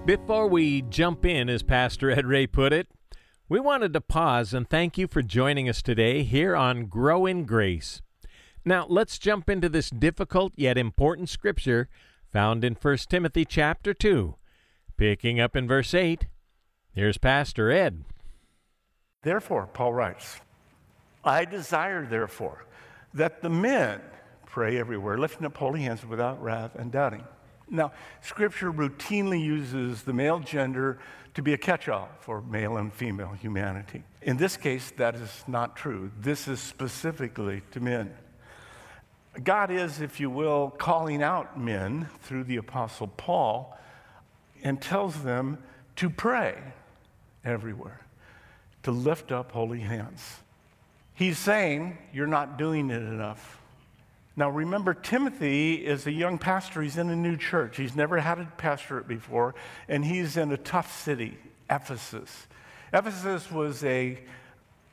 Before 0.06 0.48
we 0.48 0.82
jump 0.82 1.26
in, 1.26 1.50
as 1.50 1.64
Pastor 1.64 2.12
Ed 2.12 2.26
Ray 2.26 2.46
put 2.46 2.74
it, 2.74 2.88
we 3.48 3.60
wanted 3.60 3.94
to 3.94 4.02
pause 4.02 4.54
and 4.54 4.70
thank 4.70 4.98
you 4.98 5.08
for 5.08 5.22
joining 5.22 5.70
us 5.70 5.82
today 5.82 6.24
here 6.24 6.56
on 6.56 6.88
Grow 6.88 7.26
in 7.26 7.46
Grace. 7.46 8.02
Now, 8.66 8.86
let's 8.90 9.18
jump 9.18 9.50
into 9.50 9.70
this 9.70 9.90
difficult 9.90 10.54
yet 10.56 10.78
important 10.78 11.30
scripture 11.30 11.90
found 12.32 12.64
in 12.66 12.74
1 12.74 12.98
Timothy 13.10 13.46
chapter 13.46 13.94
2. 13.94 14.36
Picking 14.98 15.40
up 15.40 15.56
in 15.56 15.68
verse 15.68 15.94
8, 15.94 16.28
here's 16.94 17.18
Pastor 17.18 17.72
Ed. 17.72 18.04
Therefore, 19.22 19.68
Paul 19.68 19.94
writes, 19.94 20.42
I 21.24 21.46
desire, 21.46 22.06
therefore, 22.06 22.66
that 23.14 23.42
the 23.42 23.50
men 23.50 24.02
pray 24.46 24.78
everywhere, 24.78 25.18
lifting 25.18 25.46
up 25.46 25.58
holy 25.58 25.82
hands 25.82 26.06
without 26.06 26.42
wrath 26.42 26.76
and 26.76 26.92
doubting. 26.92 27.24
Now, 27.70 27.92
Scripture 28.22 28.72
routinely 28.72 29.42
uses 29.44 30.04
the 30.04 30.14
male 30.14 30.40
gender 30.40 31.00
to 31.34 31.42
be 31.42 31.54
a 31.54 31.58
catch 31.58 31.90
all 31.90 32.10
for 32.20 32.42
male 32.42 32.78
and 32.78 32.94
female 32.94 33.32
humanity. 33.32 34.04
In 34.22 34.38
this 34.38 34.58
case, 34.58 34.92
that 34.98 35.16
is 35.16 35.44
not 35.48 35.76
true. 35.76 36.12
This 36.20 36.48
is 36.48 36.60
specifically 36.60 37.64
to 37.72 37.80
men. 37.80 38.14
God 39.44 39.72
is, 39.72 40.02
if 40.02 40.20
you 40.20 40.30
will, 40.30 40.70
calling 40.70 41.24
out 41.24 41.60
men 41.60 42.08
through 42.22 42.44
the 42.44 42.58
Apostle 42.58 43.08
Paul 43.08 43.76
and 44.62 44.80
tells 44.80 45.24
them 45.24 45.58
to 45.96 46.10
pray 46.10 46.62
everywhere, 47.44 48.06
to 48.84 48.92
lift 48.92 49.32
up 49.32 49.52
holy 49.52 49.80
hands. 49.80 50.43
He's 51.16 51.38
saying, 51.38 51.98
You're 52.14 52.28
not 52.28 52.58
doing 52.58 52.90
it 52.90 53.02
enough. 53.02 53.60
Now, 54.36 54.50
remember, 54.50 54.96
Timothy 54.96 55.76
is 55.86 56.08
a 56.08 56.12
young 56.12 56.40
pastor. 56.40 56.82
He's 56.82 56.98
in 56.98 57.10
a 57.10 57.16
new 57.16 57.38
church. 57.38 57.78
He's 57.78 57.96
never 57.96 58.20
had 58.20 58.40
a 58.40 58.46
pastorate 58.58 59.08
before, 59.08 59.54
and 59.88 60.04
he's 60.04 60.38
in 60.38 60.52
a 60.52 60.58
tough 60.58 61.04
city, 61.04 61.38
Ephesus. 61.70 62.48
Ephesus 62.92 63.52
was 63.52 63.84
a 63.84 64.20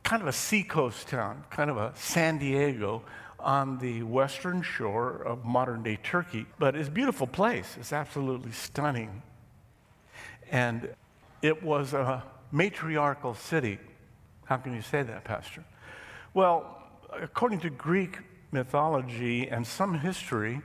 kind 0.02 0.20
of 0.20 0.28
a 0.28 0.32
seacoast 0.32 1.08
town, 1.08 1.44
kind 1.48 1.70
of 1.70 1.78
a 1.78 1.92
San 1.96 2.38
Diego 2.38 3.02
on 3.38 3.78
the 3.78 4.02
western 4.02 4.60
shore 4.60 5.22
of 5.22 5.44
modern 5.44 5.82
day 5.82 5.98
Turkey. 6.02 6.46
But 6.58 6.76
it's 6.76 6.88
a 6.88 6.92
beautiful 6.92 7.26
place, 7.26 7.76
it's 7.78 7.92
absolutely 7.92 8.52
stunning. 8.52 9.22
And 10.50 10.90
it 11.40 11.62
was 11.62 11.94
a 11.94 12.22
matriarchal 12.52 13.34
city. 13.34 13.78
How 14.44 14.58
can 14.58 14.74
you 14.74 14.82
say 14.82 15.02
that, 15.02 15.24
Pastor? 15.24 15.64
Well, 16.32 16.80
according 17.12 17.58
to 17.60 17.70
Greek 17.70 18.18
mythology 18.52 19.48
and 19.48 19.66
some 19.66 19.98
history, 19.98 20.62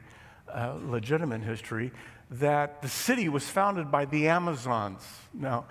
uh, 0.47 0.75
legitimate 0.79 1.41
history, 1.41 1.91
that 2.29 2.83
the 2.83 2.87
city 2.87 3.29
was 3.29 3.49
founded 3.49 3.89
by 3.89 4.05
the 4.05 4.27
Amazons. 4.27 5.01
Now, 5.33 5.65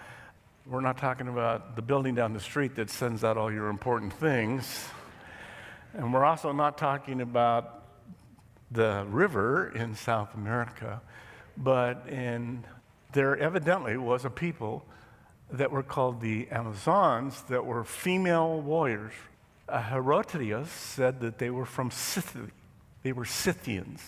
we're 0.66 0.80
not 0.80 0.98
talking 0.98 1.28
about 1.28 1.76
the 1.76 1.82
building 1.82 2.16
down 2.16 2.32
the 2.32 2.40
street 2.40 2.74
that 2.74 2.90
sends 2.90 3.22
out 3.22 3.36
all 3.36 3.52
your 3.52 3.68
important 3.68 4.12
things. 4.14 4.88
And 5.92 6.12
we're 6.12 6.24
also 6.24 6.50
not 6.50 6.76
talking 6.76 7.20
about 7.20 7.84
the 8.72 9.06
river 9.08 9.68
in 9.76 9.94
South 9.94 10.34
America, 10.34 11.02
but 11.56 12.08
in, 12.08 12.64
there 13.12 13.36
evidently 13.36 13.96
was 13.96 14.24
a 14.24 14.30
people 14.30 14.84
that 15.52 15.70
were 15.70 15.84
called 15.84 16.20
the 16.20 16.48
Amazons 16.48 17.42
that 17.42 17.64
were 17.64 17.84
female 17.84 18.60
warriors 18.60 19.12
uh, 19.68 19.80
Herodotus 19.80 20.70
said 20.70 21.20
that 21.20 21.38
they 21.38 21.50
were 21.50 21.64
from 21.64 21.90
Scythia. 21.90 22.48
They 23.02 23.12
were 23.12 23.24
Scythians. 23.24 24.02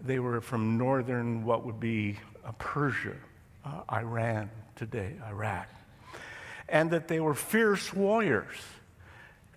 They 0.00 0.18
were 0.18 0.40
from 0.40 0.78
northern, 0.78 1.44
what 1.44 1.64
would 1.64 1.80
be 1.80 2.18
uh, 2.44 2.52
Persia, 2.58 3.16
uh, 3.64 3.82
Iran 3.92 4.50
today, 4.76 5.14
Iraq. 5.28 5.68
And 6.68 6.90
that 6.90 7.08
they 7.08 7.20
were 7.20 7.34
fierce 7.34 7.92
warriors. 7.92 8.56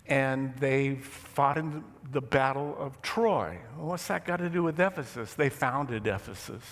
And 0.08 0.56
they 0.58 0.96
fought 0.96 1.58
in 1.58 1.84
the 2.12 2.22
Battle 2.22 2.76
of 2.78 3.02
Troy. 3.02 3.58
what's 3.78 4.08
that 4.08 4.26
got 4.26 4.38
to 4.38 4.50
do 4.50 4.64
with 4.64 4.80
Ephesus? 4.80 5.34
They 5.34 5.50
founded 5.50 6.08
Ephesus. 6.08 6.64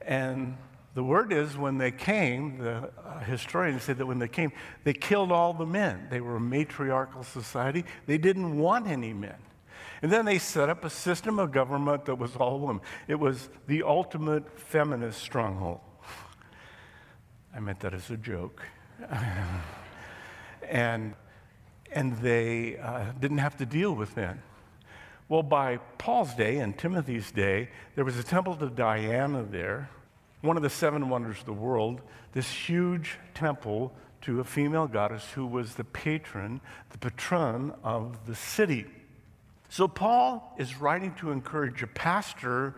And 0.00 0.56
the 0.96 1.04
word 1.04 1.30
is 1.30 1.58
when 1.58 1.76
they 1.76 1.90
came, 1.90 2.56
the 2.56 2.90
uh, 3.04 3.18
historians 3.20 3.82
said 3.82 3.98
that 3.98 4.06
when 4.06 4.18
they 4.18 4.28
came, 4.28 4.50
they 4.82 4.94
killed 4.94 5.30
all 5.30 5.52
the 5.52 5.66
men. 5.66 6.06
They 6.08 6.22
were 6.22 6.36
a 6.36 6.40
matriarchal 6.40 7.22
society. 7.22 7.84
They 8.06 8.16
didn't 8.16 8.56
want 8.56 8.86
any 8.86 9.12
men. 9.12 9.36
And 10.00 10.10
then 10.10 10.24
they 10.24 10.38
set 10.38 10.70
up 10.70 10.86
a 10.86 10.90
system 10.90 11.38
of 11.38 11.52
government 11.52 12.06
that 12.06 12.14
was 12.14 12.34
all 12.36 12.60
women. 12.60 12.80
It 13.08 13.16
was 13.16 13.50
the 13.66 13.82
ultimate 13.82 14.58
feminist 14.58 15.20
stronghold. 15.20 15.80
I 17.54 17.60
meant 17.60 17.80
that 17.80 17.92
as 17.92 18.08
a 18.08 18.16
joke. 18.16 18.62
and, 20.66 21.12
and 21.92 22.16
they 22.20 22.78
uh, 22.78 23.12
didn't 23.20 23.38
have 23.38 23.58
to 23.58 23.66
deal 23.66 23.92
with 23.92 24.16
men. 24.16 24.42
Well, 25.28 25.42
by 25.42 25.76
Paul's 25.98 26.34
day 26.34 26.56
and 26.56 26.78
Timothy's 26.78 27.30
day, 27.30 27.68
there 27.96 28.04
was 28.06 28.16
a 28.16 28.22
temple 28.22 28.56
to 28.56 28.70
Diana 28.70 29.42
there 29.42 29.90
one 30.40 30.56
of 30.56 30.62
the 30.62 30.70
seven 30.70 31.08
wonders 31.08 31.40
of 31.40 31.46
the 31.46 31.52
world, 31.52 32.00
this 32.32 32.50
huge 32.50 33.18
temple 33.34 33.92
to 34.22 34.40
a 34.40 34.44
female 34.44 34.86
goddess 34.86 35.30
who 35.32 35.46
was 35.46 35.74
the 35.74 35.84
patron, 35.84 36.60
the 36.90 36.98
patron 36.98 37.72
of 37.82 38.26
the 38.26 38.34
city. 38.34 38.86
So 39.68 39.88
Paul 39.88 40.54
is 40.58 40.76
writing 40.76 41.14
to 41.14 41.30
encourage 41.30 41.82
a 41.82 41.86
pastor 41.86 42.74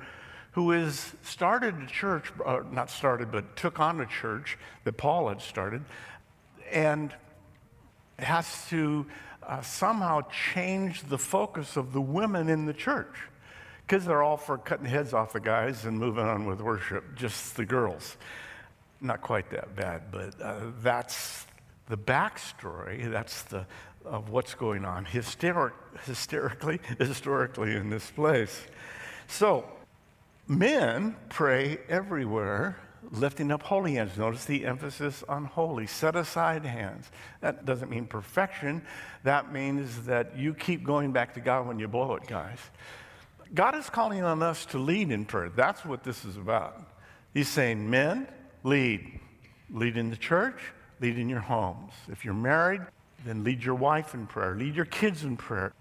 who 0.53 0.71
has 0.71 1.12
started 1.23 1.75
a 1.81 1.87
church, 1.87 2.33
uh, 2.45 2.61
not 2.71 2.91
started, 2.91 3.31
but 3.31 3.57
took 3.57 3.79
on 3.79 4.00
a 4.00 4.07
church 4.07 4.59
that 4.85 4.97
Paul 4.97 5.29
had 5.29 5.41
started, 5.41 5.85
and 6.73 7.15
has 8.19 8.67
to 8.69 9.07
uh, 9.43 9.61
somehow 9.61 10.23
change 10.53 11.05
the 11.05 11.19
focus 11.19 11.77
of 11.77 11.93
the 11.93 12.00
women 12.00 12.49
in 12.49 12.67
the 12.67 12.73
church 12.73 13.17
because 13.88 14.04
they're 14.04 14.23
all 14.23 14.37
for 14.37 14.59
cutting 14.59 14.85
heads 14.85 15.14
off 15.14 15.33
the 15.33 15.40
guys 15.40 15.87
and 15.87 15.99
moving 15.99 16.25
on 16.25 16.45
with 16.45 16.61
worship, 16.61 17.16
just 17.16 17.57
the 17.57 17.64
girls. 17.64 18.18
Not 19.00 19.23
quite 19.23 19.49
that 19.50 19.75
bad, 19.75 20.02
but 20.11 20.38
uh, 20.42 20.57
that's 20.83 21.47
the 21.88 21.97
backstory. 21.97 23.11
That's 23.11 23.42
the 23.45 23.64
of 24.04 24.28
what's 24.28 24.54
going 24.54 24.85
on 24.85 25.04
hysteric, 25.07 25.75
hysterically, 26.04 26.80
historically 26.99 27.76
in 27.76 27.88
this 27.88 28.11
place. 28.11 28.62
So, 29.26 29.64
men 30.47 31.16
pray 31.30 31.78
everywhere, 31.88 32.78
lifting 33.11 33.50
up 33.50 33.62
holy 33.62 33.95
hands. 33.95 34.18
Notice 34.18 34.45
the 34.45 34.66
emphasis 34.66 35.25
on 35.28 35.47
holy, 35.47 35.87
set 35.87 36.14
aside 36.14 36.64
hands. 36.64 37.11
That 37.40 37.64
doesn't 37.64 37.90
mean 37.90 38.07
perfection. 38.07 38.83
That 39.25 39.52
means 39.52 40.07
that 40.07 40.37
you 40.37 40.52
keep 40.52 40.85
going 40.85 41.12
back 41.12 41.35
to 41.35 41.40
God 41.40 41.66
when 41.66 41.78
you 41.78 41.88
blow 41.88 42.14
it, 42.16 42.26
guys. 42.26 42.59
God 43.55 43.75
is 43.75 43.88
calling 43.88 44.23
on 44.23 44.43
us 44.43 44.67
to 44.67 44.78
lead 44.78 45.11
in 45.11 45.25
prayer. 45.25 45.50
That's 45.50 45.85
what 45.85 46.05
this 46.05 46.25
is 46.25 46.37
about. 46.37 46.81
He's 47.33 47.49
saying, 47.49 47.88
men, 47.88 48.28
lead. 48.62 49.21
Lead 49.71 49.97
in 49.97 50.11
the 50.11 50.17
church, 50.17 50.59
lead 51.00 51.19
in 51.19 51.28
your 51.28 51.40
homes. 51.40 51.93
If 52.11 52.25
you're 52.25 52.35
married, 52.35 52.81
then 53.25 53.45
lead 53.45 53.62
your 53.62 53.75
wife 53.75 54.14
in 54.14 54.26
prayer, 54.26 54.55
lead 54.55 54.75
your 54.75 54.87
kids 54.87 55.25
in 55.25 55.37
prayer. 55.37 55.73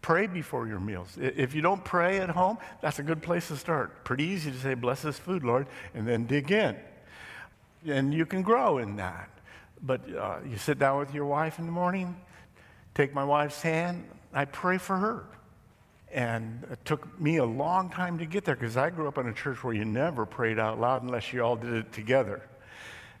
Pray 0.00 0.26
before 0.26 0.66
your 0.66 0.80
meals. 0.80 1.16
If 1.20 1.54
you 1.54 1.62
don't 1.62 1.84
pray 1.84 2.18
at 2.18 2.28
home, 2.28 2.58
that's 2.80 2.98
a 2.98 3.04
good 3.04 3.22
place 3.22 3.48
to 3.48 3.56
start. 3.56 4.04
Pretty 4.04 4.24
easy 4.24 4.50
to 4.50 4.58
say, 4.58 4.74
Bless 4.74 5.02
this 5.02 5.16
food, 5.16 5.44
Lord, 5.44 5.68
and 5.94 6.08
then 6.08 6.26
dig 6.26 6.50
in. 6.50 6.76
And 7.86 8.12
you 8.12 8.26
can 8.26 8.42
grow 8.42 8.78
in 8.78 8.96
that. 8.96 9.30
But 9.80 10.00
uh, 10.12 10.38
you 10.48 10.56
sit 10.56 10.80
down 10.80 10.98
with 10.98 11.14
your 11.14 11.26
wife 11.26 11.60
in 11.60 11.66
the 11.66 11.72
morning, 11.72 12.16
take 12.94 13.14
my 13.14 13.22
wife's 13.22 13.62
hand, 13.62 14.04
I 14.34 14.44
pray 14.44 14.78
for 14.78 14.96
her. 14.96 15.24
And 16.12 16.66
it 16.70 16.84
took 16.84 17.18
me 17.18 17.38
a 17.38 17.44
long 17.44 17.88
time 17.88 18.18
to 18.18 18.26
get 18.26 18.44
there 18.44 18.54
because 18.54 18.76
I 18.76 18.90
grew 18.90 19.08
up 19.08 19.16
in 19.16 19.26
a 19.28 19.32
church 19.32 19.64
where 19.64 19.72
you 19.72 19.86
never 19.86 20.26
prayed 20.26 20.58
out 20.58 20.78
loud 20.78 21.02
unless 21.02 21.32
you 21.32 21.42
all 21.42 21.56
did 21.56 21.72
it 21.72 21.92
together. 21.92 22.42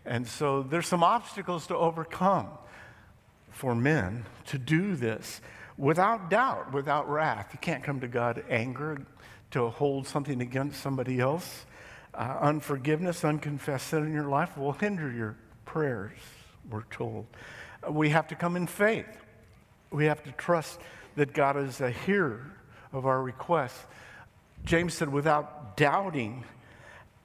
And 0.04 0.26
so 0.26 0.62
there's 0.62 0.86
some 0.86 1.02
obstacles 1.02 1.66
to 1.68 1.76
overcome 1.76 2.48
for 3.50 3.74
men 3.74 4.26
to 4.46 4.58
do 4.58 4.94
this 4.94 5.40
without 5.78 6.28
doubt, 6.28 6.72
without 6.72 7.08
wrath. 7.08 7.48
You 7.52 7.58
can't 7.60 7.82
come 7.82 8.00
to 8.00 8.08
God 8.08 8.44
anger 8.50 9.00
to 9.52 9.70
hold 9.70 10.06
something 10.06 10.42
against 10.42 10.82
somebody 10.82 11.18
else. 11.18 11.64
Uh, 12.14 12.36
unforgiveness, 12.42 13.24
unconfessed 13.24 13.88
sin 13.88 14.04
in 14.04 14.12
your 14.12 14.28
life 14.28 14.56
will 14.58 14.72
hinder 14.72 15.10
your 15.10 15.36
prayers, 15.64 16.18
we're 16.70 16.82
told. 16.90 17.26
We 17.88 18.10
have 18.10 18.28
to 18.28 18.34
come 18.34 18.54
in 18.56 18.66
faith. 18.66 19.06
We 19.90 20.04
have 20.06 20.22
to 20.24 20.32
trust 20.32 20.80
that 21.16 21.32
God 21.32 21.56
is 21.56 21.80
a 21.80 21.90
hearer 21.90 22.50
of 22.92 23.06
our 23.06 23.22
requests. 23.22 23.84
James 24.64 24.94
said, 24.94 25.08
without 25.08 25.76
doubting, 25.76 26.44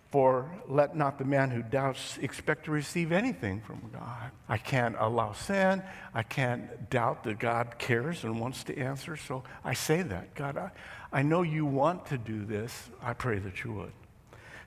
for 0.09 0.49
let 0.67 0.95
not 0.95 1.17
the 1.17 1.25
man 1.25 1.51
who 1.51 1.61
doubts 1.61 2.17
expect 2.19 2.65
to 2.65 2.71
receive 2.71 3.11
anything 3.11 3.59
from 3.61 3.81
God. 3.91 4.31
I 4.47 4.57
can't 4.57 4.95
allow 4.97 5.33
sin. 5.33 5.83
I 6.13 6.23
can't 6.23 6.89
doubt 6.89 7.23
that 7.25 7.39
God 7.39 7.77
cares 7.77 8.23
and 8.23 8.39
wants 8.39 8.63
to 8.65 8.77
answer. 8.77 9.17
So 9.17 9.43
I 9.65 9.73
say 9.73 10.01
that. 10.03 10.33
God, 10.33 10.57
I, 10.57 10.71
I 11.11 11.23
know 11.23 11.41
you 11.41 11.65
want 11.65 12.05
to 12.07 12.17
do 12.17 12.45
this. 12.45 12.89
I 13.01 13.13
pray 13.13 13.39
that 13.39 13.63
you 13.63 13.73
would. 13.73 13.91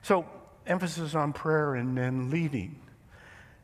So, 0.03 0.25
emphasis 0.67 1.15
on 1.15 1.33
prayer 1.33 1.75
and 1.75 1.97
then 1.97 2.29
leading. 2.29 2.79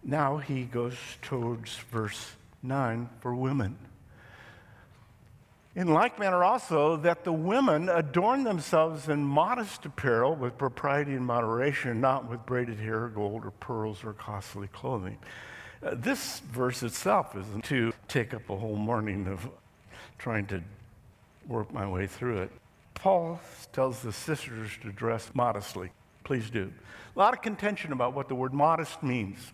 Now 0.03 0.38
he 0.38 0.63
goes 0.63 0.96
towards 1.22 1.77
verse 1.91 2.32
9 2.63 3.10
for 3.20 3.36
women. 3.36 3.77
In 5.77 5.93
like 5.93 6.17
manner, 6.17 6.43
also, 6.43 6.98
that 6.98 7.24
the 7.24 7.31
women 7.31 7.88
adorn 7.88 8.43
themselves 8.43 9.10
in 9.10 9.24
modest 9.24 9.86
apparel 9.86 10.34
with 10.34 10.57
propriety 10.57 11.13
and 11.13 11.24
moderation, 11.24 12.01
not 12.01 12.27
with 12.27 12.43
braided 12.48 12.79
hair, 12.79 13.10
gold, 13.10 13.46
or 13.46 13.51
pearls, 13.51 14.03
or 14.03 14.13
costly 14.13 14.65
clothing. 14.69 15.19
Uh, 15.84 15.91
this 15.93 16.39
verse 16.39 16.81
itself 16.81 17.36
isn't 17.36 17.63
to 17.65 17.93
take 18.07 18.34
up 18.34 18.50
a 18.50 18.55
whole 18.55 18.75
morning 18.75 19.27
of 19.27 19.48
trying 20.17 20.48
to 20.48 20.63
work 21.48 21.72
my 21.72 21.88
way 21.88 22.07
through 22.07 22.39
it. 22.39 22.51
Paul 22.96 23.39
tells 23.72 24.01
the 24.01 24.12
sisters 24.12 24.72
to 24.81 24.91
dress 24.91 25.29
modestly. 25.36 25.91
Please 26.24 26.50
do. 26.50 26.74
A 27.15 27.19
lot 27.19 27.36
of 27.36 27.43
contention 27.43 27.91
about 27.91 28.15
what 28.15 28.29
the 28.29 28.36
word 28.36 28.51
modest 28.51 29.03
means. 29.03 29.51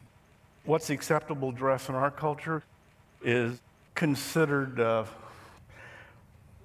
What's 0.64 0.90
acceptable 0.90 1.52
dress 1.52 1.90
in 1.90 1.96
our 1.96 2.12
culture 2.12 2.64
is 3.22 3.60
considered. 3.94 4.80
Uh, 4.80 5.04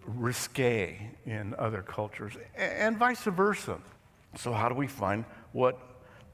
risque 0.08 1.10
in 1.26 1.54
other 1.58 1.82
cultures, 1.82 2.32
and 2.56 2.96
vice 2.96 3.22
versa. 3.24 3.78
So, 4.36 4.52
how 4.52 4.68
do 4.68 4.74
we 4.74 4.86
find 4.86 5.24
what 5.52 5.78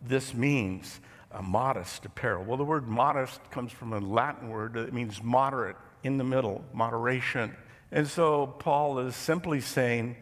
this 0.03 0.35
means? 0.35 1.01
A 1.33 1.43
modest 1.43 2.05
apparel. 2.05 2.45
Well, 2.45 2.57
the 2.57 2.65
word 2.65 2.87
modest 2.87 3.41
comes 3.51 3.73
from 3.73 3.93
a 3.93 3.99
Latin 3.99 4.49
word 4.49 4.75
that 4.75 4.93
means 4.93 5.23
moderate, 5.23 5.77
in 6.05 6.19
the 6.19 6.25
middle, 6.25 6.65
moderation. 6.73 7.57
And 7.91 8.07
so, 8.07 8.47
Paul 8.59 9.01
is 9.01 9.17
simply 9.17 9.61
saying 9.61 10.17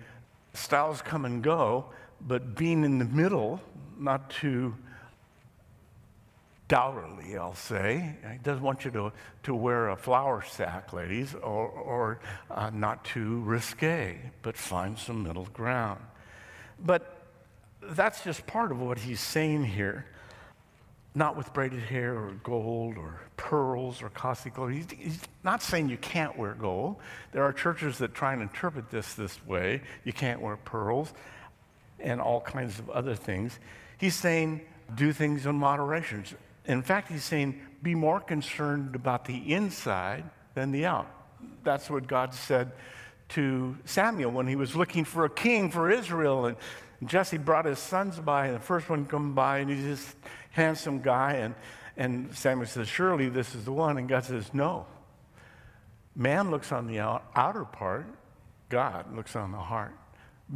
styles 0.54 1.02
come 1.02 1.24
and 1.24 1.42
go, 1.42 1.86
but 2.20 2.54
being 2.56 2.84
in 2.84 2.98
the 2.98 3.04
middle, 3.04 3.60
not 3.98 4.30
too 4.30 4.74
dourly, 6.72 7.36
I'll 7.36 7.54
say. 7.54 8.16
He 8.32 8.38
doesn't 8.38 8.62
want 8.62 8.86
you 8.86 8.90
to, 8.92 9.12
to 9.42 9.54
wear 9.54 9.90
a 9.90 9.96
flour 9.96 10.42
sack, 10.42 10.94
ladies, 10.94 11.34
or, 11.34 11.68
or 11.68 12.20
uh, 12.50 12.70
not 12.72 13.04
too 13.04 13.40
risque, 13.40 14.18
but 14.40 14.56
find 14.56 14.98
some 14.98 15.22
middle 15.22 15.44
ground. 15.52 16.00
But 16.82 17.26
that's 17.82 18.24
just 18.24 18.46
part 18.46 18.72
of 18.72 18.80
what 18.80 18.98
he's 18.98 19.20
saying 19.20 19.64
here. 19.64 20.06
Not 21.14 21.36
with 21.36 21.52
braided 21.52 21.82
hair 21.82 22.14
or 22.14 22.30
gold 22.42 22.96
or 22.96 23.20
pearls 23.36 24.00
or 24.00 24.08
costly 24.08 24.50
clothes. 24.50 24.72
He's, 24.72 24.90
he's 24.98 25.20
not 25.44 25.62
saying 25.62 25.90
you 25.90 25.98
can't 25.98 26.38
wear 26.38 26.54
gold. 26.54 26.96
There 27.32 27.42
are 27.42 27.52
churches 27.52 27.98
that 27.98 28.14
try 28.14 28.32
and 28.32 28.40
interpret 28.40 28.90
this 28.90 29.12
this 29.12 29.44
way. 29.46 29.82
You 30.04 30.14
can't 30.14 30.40
wear 30.40 30.56
pearls 30.56 31.12
and 32.00 32.18
all 32.18 32.40
kinds 32.40 32.78
of 32.78 32.88
other 32.88 33.14
things. 33.14 33.58
He's 33.98 34.14
saying 34.14 34.62
do 34.94 35.12
things 35.12 35.44
in 35.44 35.56
moderation. 35.56 36.24
In 36.64 36.82
fact, 36.82 37.10
he's 37.10 37.24
saying, 37.24 37.60
be 37.82 37.94
more 37.94 38.20
concerned 38.20 38.94
about 38.94 39.24
the 39.24 39.52
inside 39.52 40.24
than 40.54 40.70
the 40.70 40.86
out. 40.86 41.08
That's 41.64 41.90
what 41.90 42.06
God 42.06 42.34
said 42.34 42.72
to 43.30 43.76
Samuel 43.84 44.30
when 44.30 44.46
he 44.46 44.56
was 44.56 44.76
looking 44.76 45.04
for 45.04 45.24
a 45.24 45.30
king 45.30 45.70
for 45.70 45.90
Israel. 45.90 46.46
And 46.46 46.56
Jesse 47.04 47.38
brought 47.38 47.64
his 47.64 47.78
sons 47.78 48.20
by, 48.20 48.46
and 48.46 48.56
the 48.56 48.60
first 48.60 48.88
one 48.88 49.06
come 49.06 49.34
by, 49.34 49.58
and 49.58 49.70
he's 49.70 49.84
this 49.84 50.14
handsome 50.50 51.00
guy. 51.00 51.34
And, 51.34 51.54
and 51.96 52.34
Samuel 52.36 52.66
says, 52.66 52.88
Surely 52.88 53.28
this 53.28 53.54
is 53.54 53.64
the 53.64 53.72
one. 53.72 53.98
And 53.98 54.08
God 54.08 54.24
says, 54.24 54.52
No. 54.54 54.86
Man 56.14 56.50
looks 56.50 56.70
on 56.72 56.86
the 56.86 57.00
outer 57.00 57.64
part, 57.64 58.06
God 58.68 59.16
looks 59.16 59.34
on 59.34 59.50
the 59.50 59.58
heart 59.58 59.94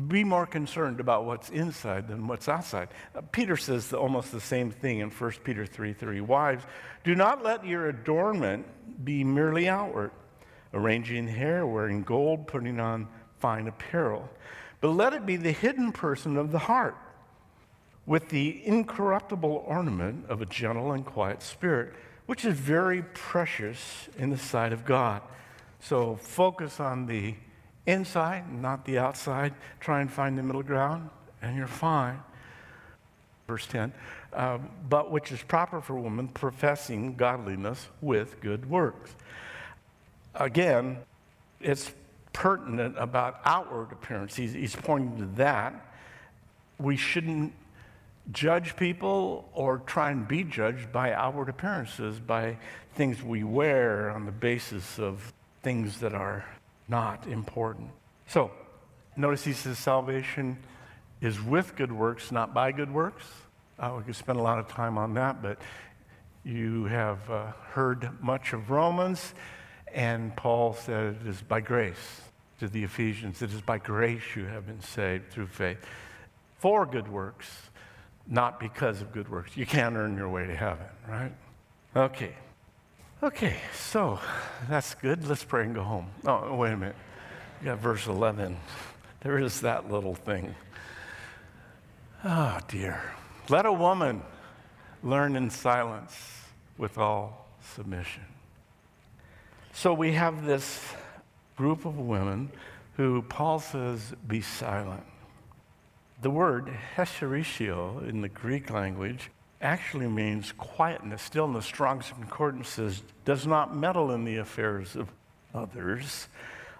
be 0.08 0.24
more 0.24 0.46
concerned 0.46 1.00
about 1.00 1.24
what's 1.24 1.48
inside 1.48 2.08
than 2.08 2.28
what's 2.28 2.48
outside. 2.48 2.88
Uh, 3.14 3.22
Peter 3.32 3.56
says 3.56 3.94
almost 3.94 4.30
the 4.30 4.40
same 4.40 4.70
thing 4.70 4.98
in 4.98 5.10
1 5.10 5.30
Peter 5.42 5.64
3 5.64 5.94
3. 5.94 6.20
Wives, 6.20 6.64
do 7.02 7.14
not 7.14 7.42
let 7.42 7.64
your 7.66 7.88
adornment 7.88 8.66
be 9.04 9.24
merely 9.24 9.68
outward, 9.68 10.10
arranging 10.74 11.26
hair, 11.26 11.66
wearing 11.66 12.02
gold, 12.02 12.46
putting 12.46 12.78
on 12.78 13.08
fine 13.38 13.68
apparel, 13.68 14.28
but 14.80 14.88
let 14.88 15.14
it 15.14 15.24
be 15.24 15.36
the 15.36 15.52
hidden 15.52 15.92
person 15.92 16.36
of 16.36 16.52
the 16.52 16.58
heart, 16.58 16.96
with 18.04 18.28
the 18.28 18.64
incorruptible 18.66 19.64
ornament 19.66 20.26
of 20.28 20.42
a 20.42 20.46
gentle 20.46 20.92
and 20.92 21.06
quiet 21.06 21.42
spirit, 21.42 21.94
which 22.26 22.44
is 22.44 22.54
very 22.54 23.02
precious 23.02 24.08
in 24.18 24.28
the 24.28 24.38
sight 24.38 24.72
of 24.72 24.84
God. 24.84 25.22
So 25.80 26.16
focus 26.16 26.80
on 26.80 27.06
the 27.06 27.34
inside, 27.86 28.52
not 28.52 28.84
the 28.84 28.98
outside. 28.98 29.54
Try 29.80 30.00
and 30.00 30.10
find 30.10 30.36
the 30.36 30.42
middle 30.42 30.62
ground, 30.62 31.10
and 31.40 31.56
you're 31.56 31.66
fine. 31.66 32.20
Verse 33.46 33.66
10 33.66 33.92
uh, 34.36 34.58
but 34.88 35.10
which 35.10 35.32
is 35.32 35.42
proper 35.42 35.80
for 35.80 35.94
women 35.94 36.28
professing 36.28 37.16
godliness 37.16 37.88
with 38.02 38.38
good 38.40 38.68
works. 38.68 39.14
Again, 40.34 40.98
it's 41.60 41.90
pertinent 42.34 42.96
about 42.98 43.40
outward 43.46 43.92
appearance. 43.92 44.36
He's, 44.36 44.52
he's 44.52 44.76
pointing 44.76 45.16
to 45.18 45.26
that. 45.36 45.74
We 46.78 46.98
shouldn't 46.98 47.54
judge 48.30 48.76
people 48.76 49.48
or 49.54 49.78
try 49.86 50.10
and 50.10 50.28
be 50.28 50.44
judged 50.44 50.92
by 50.92 51.14
outward 51.14 51.48
appearances, 51.48 52.20
by 52.20 52.58
things 52.94 53.22
we 53.22 53.42
wear 53.42 54.10
on 54.10 54.26
the 54.26 54.32
basis 54.32 54.98
of 54.98 55.32
things 55.62 56.00
that 56.00 56.12
are 56.12 56.44
not 56.88 57.26
important. 57.26 57.90
So, 58.26 58.50
notice 59.16 59.44
he 59.44 59.52
says 59.52 59.78
salvation 59.78 60.58
is 61.20 61.40
with 61.40 61.76
good 61.76 61.92
works, 61.92 62.30
not 62.30 62.54
by 62.54 62.72
good 62.72 62.92
works. 62.92 63.24
Uh, 63.78 63.94
we 63.98 64.04
could 64.04 64.16
spend 64.16 64.38
a 64.38 64.42
lot 64.42 64.58
of 64.58 64.68
time 64.68 64.98
on 64.98 65.14
that, 65.14 65.42
but 65.42 65.58
you 66.44 66.84
have 66.84 67.28
uh, 67.30 67.52
heard 67.70 68.08
much 68.22 68.52
of 68.52 68.70
Romans, 68.70 69.34
and 69.92 70.34
Paul 70.36 70.74
said 70.74 71.16
it 71.20 71.26
is 71.26 71.42
by 71.42 71.60
grace 71.60 72.22
to 72.60 72.68
the 72.68 72.84
Ephesians. 72.84 73.42
It 73.42 73.52
is 73.52 73.60
by 73.60 73.78
grace 73.78 74.22
you 74.34 74.44
have 74.44 74.66
been 74.66 74.80
saved 74.80 75.30
through 75.30 75.48
faith 75.48 75.78
for 76.58 76.86
good 76.86 77.08
works, 77.08 77.48
not 78.26 78.58
because 78.58 79.02
of 79.02 79.12
good 79.12 79.28
works. 79.28 79.56
You 79.56 79.66
can't 79.66 79.96
earn 79.96 80.16
your 80.16 80.28
way 80.28 80.46
to 80.46 80.54
heaven, 80.54 80.86
right? 81.08 81.32
Okay, 81.94 82.34
Okay, 83.22 83.56
so 83.74 84.20
that's 84.68 84.94
good. 84.94 85.26
Let's 85.26 85.42
pray 85.42 85.64
and 85.64 85.74
go 85.74 85.82
home. 85.82 86.08
Oh, 86.26 86.54
wait 86.54 86.72
a 86.72 86.76
minute. 86.76 86.96
You 87.60 87.66
got 87.66 87.78
verse 87.78 88.06
11. 88.06 88.58
There 89.20 89.38
is 89.38 89.62
that 89.62 89.90
little 89.90 90.14
thing. 90.14 90.54
Oh, 92.22 92.58
dear. 92.68 93.00
Let 93.48 93.64
a 93.64 93.72
woman 93.72 94.22
learn 95.02 95.34
in 95.34 95.48
silence 95.48 96.14
with 96.76 96.98
all 96.98 97.48
submission. 97.74 98.24
So 99.72 99.94
we 99.94 100.12
have 100.12 100.44
this 100.44 100.80
group 101.56 101.86
of 101.86 101.98
women 101.98 102.50
who 102.98 103.22
Paul 103.22 103.60
says, 103.60 104.14
be 104.28 104.42
silent. 104.42 105.04
The 106.20 106.30
word 106.30 106.70
hesheritio 106.96 108.06
in 108.06 108.20
the 108.20 108.28
Greek 108.28 108.68
language 108.68 109.30
actually 109.66 110.06
means 110.06 110.52
quietness. 110.52 111.22
stillness. 111.22 111.66
Strong's 111.66 112.08
Concordance 112.10 112.68
says, 112.68 113.02
does 113.24 113.46
not 113.46 113.76
meddle 113.76 114.12
in 114.12 114.24
the 114.24 114.36
affairs 114.36 114.94
of 114.94 115.10
others, 115.52 116.28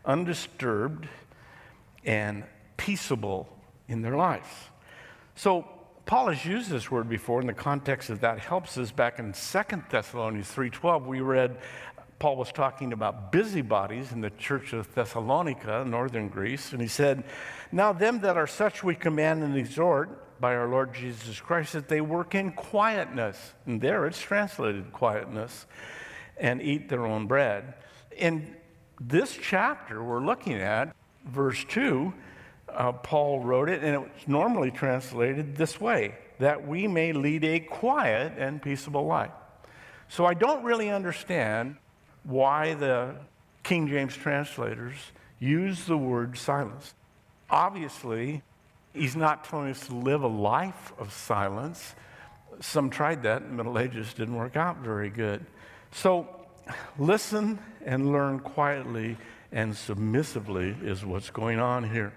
undisturbed 0.05 1.09
and 2.05 2.45
peaceable 2.77 3.49
in 3.89 4.03
their 4.03 4.17
lives. 4.17 4.47
So 5.35 5.67
Paul 6.07 6.29
has 6.29 6.45
used 6.45 6.71
this 6.71 6.89
word 6.89 7.09
before 7.09 7.41
in 7.41 7.49
the 7.49 7.55
context 7.55 8.09
of 8.09 8.21
that 8.21 8.39
helps 8.39 8.79
us 8.79 8.93
back 8.93 9.19
in 9.19 9.33
2 9.33 9.91
Thessalonians 9.91 10.49
3:12 10.49 11.07
we 11.07 11.21
read 11.21 11.59
Paul 12.21 12.37
was 12.37 12.53
talking 12.53 12.93
about 12.93 13.33
busybodies 13.33 14.13
in 14.13 14.21
the 14.21 14.31
church 14.31 14.73
of 14.73 14.95
Thessalonica, 14.95 15.85
northern 15.85 16.29
Greece, 16.29 16.73
and 16.73 16.81
he 16.81 16.89
said, 16.89 17.25
Now 17.73 17.93
them 17.93 18.21
that 18.21 18.37
are 18.37 18.47
such 18.47 18.83
we 18.85 18.95
command 18.95 19.43
and 19.43 19.57
exhort 19.57 20.26
by 20.41 20.55
our 20.55 20.69
Lord 20.69 20.95
Jesus 20.95 21.41
Christ 21.41 21.73
that 21.73 21.89
they 21.89 22.01
work 22.01 22.35
in 22.35 22.53
quietness. 22.53 23.55
And 23.67 23.81
there 23.81 24.07
it's 24.07 24.21
translated 24.21 24.93
quietness 24.93 25.67
and 26.37 26.61
eat 26.61 26.89
their 26.89 27.07
own 27.07 27.27
bread. 27.27 27.75
In 28.17 28.57
this 29.01 29.39
chapter 29.41 30.03
we're 30.03 30.25
looking 30.25 30.55
at, 30.55 30.95
verse 31.25 31.65
2, 31.69 32.13
uh, 32.69 32.93
Paul 32.93 33.41
wrote 33.41 33.69
it, 33.69 33.83
and 33.83 34.07
it's 34.07 34.29
normally 34.29 34.71
translated 34.71 35.57
this 35.57 35.81
way 35.81 36.15
that 36.39 36.67
we 36.67 36.87
may 36.87 37.13
lead 37.13 37.45
a 37.45 37.61
quiet 37.61 38.35
and 38.37 38.61
peaceable 38.61 39.07
life. 39.07 39.31
So 40.09 40.27
I 40.27 40.35
don't 40.35 40.63
really 40.63 40.91
understand 40.91 41.77
why 42.25 42.75
the 42.75 43.17
King 43.63 43.89
James 43.89 44.15
translators 44.15 44.95
use 45.39 45.85
the 45.87 45.97
word 45.97 46.37
silence. 46.37 46.95
Obviously, 47.51 48.43
he's 48.97 49.17
not 49.17 49.45
telling 49.45 49.71
us 49.71 49.87
to 49.87 49.95
live 49.95 50.23
a 50.23 50.29
life 50.29 50.93
of 50.99 51.13
silence. 51.13 51.95
Some 52.61 52.91
tried 52.91 53.23
that 53.25 53.43
in 53.43 53.49
the 53.49 53.55
Middle 53.55 53.79
Ages, 53.79 54.15
didn't 54.15 54.37
work 54.37 54.57
out 54.57 54.79
very 54.79 55.11
good. 55.11 55.45
So 55.93 56.29
listen 56.99 57.59
and 57.85 58.13
learn 58.13 58.41
quietly 58.41 59.17
and 59.53 59.77
submissively 59.77 60.77
is 60.83 61.05
what's 61.05 61.31
going 61.31 61.61
on 61.61 61.89
here. 61.89 62.13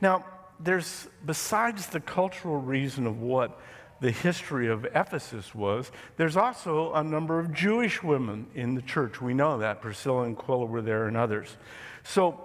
Now, 0.00 0.24
there's, 0.60 1.08
besides 1.24 1.86
the 1.88 2.00
cultural 2.00 2.56
reason 2.56 3.06
of 3.06 3.20
what 3.20 3.60
the 4.00 4.10
history 4.10 4.68
of 4.68 4.84
Ephesus 4.94 5.54
was, 5.54 5.90
there's 6.16 6.36
also 6.36 6.92
a 6.94 7.02
number 7.02 7.38
of 7.38 7.52
Jewish 7.52 8.02
women 8.02 8.46
in 8.54 8.74
the 8.74 8.82
church. 8.82 9.20
We 9.20 9.34
know 9.34 9.58
that. 9.58 9.80
Priscilla 9.80 10.24
and 10.24 10.36
Aquila 10.36 10.66
were 10.66 10.82
there 10.82 11.06
and 11.06 11.16
others. 11.16 11.56
So, 12.02 12.40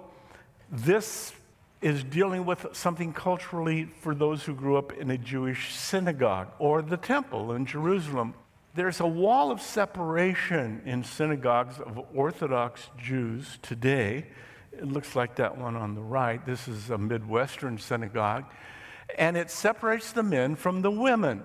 this 0.70 1.32
is 1.80 2.04
dealing 2.04 2.44
with 2.44 2.66
something 2.72 3.12
culturally 3.12 3.88
for 4.00 4.14
those 4.14 4.44
who 4.44 4.54
grew 4.54 4.76
up 4.76 4.92
in 4.92 5.10
a 5.10 5.16
Jewish 5.16 5.74
synagogue 5.74 6.48
or 6.58 6.82
the 6.82 6.96
temple 6.96 7.52
in 7.52 7.64
Jerusalem. 7.64 8.34
There's 8.74 9.00
a 9.00 9.06
wall 9.06 9.50
of 9.50 9.60
separation 9.60 10.82
in 10.84 11.02
synagogues 11.02 11.80
of 11.80 12.00
Orthodox 12.14 12.88
Jews 12.98 13.58
today. 13.62 14.26
It 14.72 14.86
looks 14.86 15.16
like 15.16 15.36
that 15.36 15.56
one 15.56 15.74
on 15.74 15.94
the 15.94 16.02
right. 16.02 16.44
This 16.44 16.68
is 16.68 16.90
a 16.90 16.98
Midwestern 16.98 17.78
synagogue. 17.78 18.44
And 19.18 19.36
it 19.36 19.50
separates 19.50 20.12
the 20.12 20.22
men 20.22 20.54
from 20.56 20.82
the 20.82 20.90
women. 20.90 21.42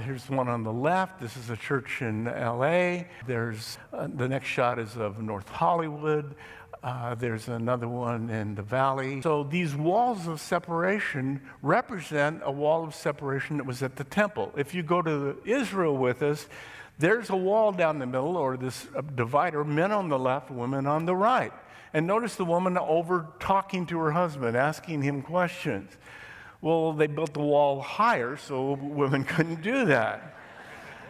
Here's 0.00 0.28
one 0.28 0.48
on 0.48 0.62
the 0.62 0.72
left. 0.72 1.20
This 1.20 1.36
is 1.36 1.48
a 1.48 1.56
church 1.56 2.02
in 2.02 2.24
LA. 2.24 3.04
There's 3.26 3.78
uh, 3.92 4.08
the 4.14 4.28
next 4.28 4.48
shot 4.48 4.78
is 4.78 4.96
of 4.96 5.22
North 5.22 5.48
Hollywood. 5.48 6.34
Uh, 6.82 7.14
there's 7.14 7.48
another 7.48 7.88
one 7.88 8.30
in 8.30 8.54
the 8.54 8.62
valley. 8.62 9.20
So 9.22 9.42
these 9.42 9.74
walls 9.74 10.26
of 10.26 10.40
separation 10.40 11.40
represent 11.62 12.42
a 12.44 12.50
wall 12.52 12.84
of 12.84 12.94
separation 12.94 13.56
that 13.56 13.66
was 13.66 13.82
at 13.82 13.96
the 13.96 14.04
temple. 14.04 14.52
If 14.56 14.74
you 14.74 14.82
go 14.82 15.02
to 15.02 15.36
Israel 15.44 15.96
with 15.96 16.22
us, 16.22 16.46
there's 16.98 17.30
a 17.30 17.36
wall 17.36 17.72
down 17.72 17.98
the 17.98 18.06
middle, 18.06 18.36
or 18.36 18.56
this 18.56 18.86
uh, 18.96 19.02
divider, 19.02 19.64
men 19.64 19.92
on 19.92 20.08
the 20.08 20.18
left, 20.18 20.50
women 20.50 20.86
on 20.86 21.04
the 21.04 21.14
right. 21.14 21.52
And 21.92 22.06
notice 22.06 22.36
the 22.36 22.44
woman 22.44 22.78
over 22.78 23.26
talking 23.38 23.86
to 23.86 23.98
her 23.98 24.12
husband, 24.12 24.56
asking 24.56 25.02
him 25.02 25.22
questions. 25.22 25.90
Well, 26.60 26.92
they 26.92 27.06
built 27.06 27.34
the 27.34 27.40
wall 27.40 27.80
higher 27.80 28.36
so 28.36 28.72
women 28.72 29.24
couldn't 29.24 29.62
do 29.62 29.86
that. 29.86 30.34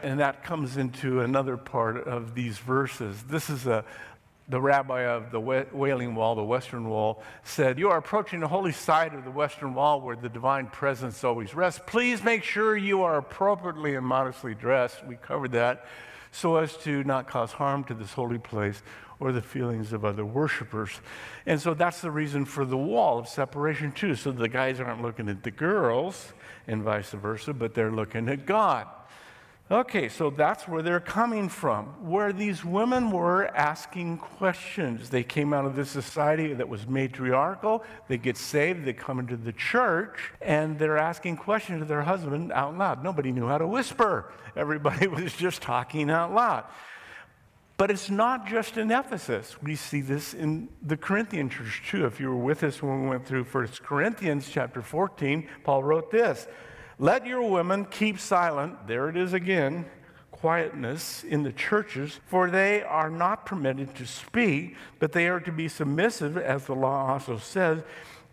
And 0.02 0.20
that 0.20 0.44
comes 0.44 0.76
into 0.76 1.20
another 1.20 1.56
part 1.56 1.96
of 2.06 2.34
these 2.34 2.58
verses. 2.58 3.22
This 3.24 3.48
is 3.48 3.66
a, 3.66 3.84
the 4.48 4.60
rabbi 4.60 5.02
of 5.02 5.32
the 5.32 5.40
Wailing 5.40 6.14
Wall, 6.14 6.34
the 6.36 6.44
Western 6.44 6.88
Wall, 6.88 7.22
said, 7.42 7.78
You 7.78 7.90
are 7.90 7.98
approaching 7.98 8.40
the 8.40 8.48
holy 8.48 8.72
side 8.72 9.12
of 9.14 9.24
the 9.24 9.30
Western 9.30 9.74
Wall 9.74 10.00
where 10.00 10.16
the 10.16 10.28
divine 10.28 10.66
presence 10.68 11.24
always 11.24 11.54
rests. 11.54 11.80
Please 11.86 12.22
make 12.22 12.44
sure 12.44 12.76
you 12.76 13.02
are 13.02 13.18
appropriately 13.18 13.96
and 13.96 14.06
modestly 14.06 14.54
dressed. 14.54 15.04
We 15.04 15.16
covered 15.16 15.52
that 15.52 15.84
so 16.30 16.56
as 16.56 16.76
to 16.78 17.02
not 17.04 17.26
cause 17.26 17.52
harm 17.52 17.82
to 17.84 17.94
this 17.94 18.12
holy 18.12 18.38
place 18.38 18.82
or 19.18 19.32
the 19.32 19.42
feelings 19.42 19.92
of 19.92 20.04
other 20.04 20.24
worshipers. 20.24 21.00
And 21.46 21.60
so 21.60 21.74
that's 21.74 22.00
the 22.00 22.10
reason 22.10 22.44
for 22.44 22.64
the 22.64 22.76
wall 22.76 23.18
of 23.18 23.28
separation, 23.28 23.90
too. 23.92 24.14
So 24.14 24.30
the 24.30 24.48
guys 24.48 24.78
aren't 24.78 25.02
looking 25.02 25.28
at 25.28 25.42
the 25.42 25.50
girls 25.50 26.34
and 26.68 26.82
vice 26.82 27.10
versa, 27.10 27.54
but 27.54 27.74
they're 27.74 27.92
looking 27.92 28.28
at 28.28 28.46
God. 28.46 28.86
Okay, 29.68 30.08
so 30.08 30.30
that's 30.30 30.68
where 30.68 30.80
they're 30.80 31.00
coming 31.00 31.48
from, 31.48 31.86
where 32.08 32.32
these 32.32 32.64
women 32.64 33.10
were 33.10 33.48
asking 33.48 34.18
questions. 34.18 35.10
They 35.10 35.24
came 35.24 35.52
out 35.52 35.64
of 35.64 35.74
this 35.74 35.90
society 35.90 36.54
that 36.54 36.68
was 36.68 36.86
matriarchal. 36.86 37.82
They 38.06 38.16
get 38.16 38.36
saved, 38.36 38.84
they 38.84 38.92
come 38.92 39.18
into 39.18 39.36
the 39.36 39.52
church, 39.52 40.30
and 40.40 40.78
they're 40.78 40.98
asking 40.98 41.38
questions 41.38 41.80
to 41.80 41.84
their 41.84 42.02
husband 42.02 42.52
out 42.52 42.78
loud. 42.78 43.02
Nobody 43.02 43.32
knew 43.32 43.48
how 43.48 43.58
to 43.58 43.66
whisper, 43.66 44.32
everybody 44.54 45.06
was 45.08 45.34
just 45.34 45.62
talking 45.62 46.10
out 46.10 46.32
loud. 46.32 46.62
But 47.76 47.90
it's 47.90 48.08
not 48.08 48.46
just 48.46 48.76
in 48.76 48.92
Ephesus. 48.92 49.60
We 49.60 49.74
see 49.74 50.00
this 50.00 50.32
in 50.32 50.68
the 50.80 50.96
Corinthian 50.96 51.50
church 51.50 51.82
too. 51.90 52.06
If 52.06 52.20
you 52.20 52.28
were 52.28 52.36
with 52.36 52.62
us 52.62 52.80
when 52.80 53.02
we 53.02 53.08
went 53.08 53.26
through 53.26 53.44
1 53.44 53.66
Corinthians 53.82 54.48
chapter 54.48 54.80
14, 54.80 55.48
Paul 55.64 55.82
wrote 55.82 56.12
this 56.12 56.46
Let 56.98 57.26
your 57.26 57.42
women 57.42 57.84
keep 57.84 58.18
silent, 58.18 58.86
there 58.86 59.08
it 59.08 59.16
is 59.16 59.32
again, 59.32 59.86
quietness 60.30 61.24
in 61.24 61.42
the 61.42 61.52
churches, 61.52 62.20
for 62.26 62.50
they 62.50 62.82
are 62.82 63.10
not 63.10 63.46
permitted 63.46 63.94
to 63.96 64.06
speak, 64.06 64.76
but 64.98 65.12
they 65.12 65.28
are 65.28 65.40
to 65.40 65.52
be 65.52 65.68
submissive, 65.68 66.36
as 66.36 66.66
the 66.66 66.74
law 66.74 67.12
also 67.12 67.38
says. 67.38 67.82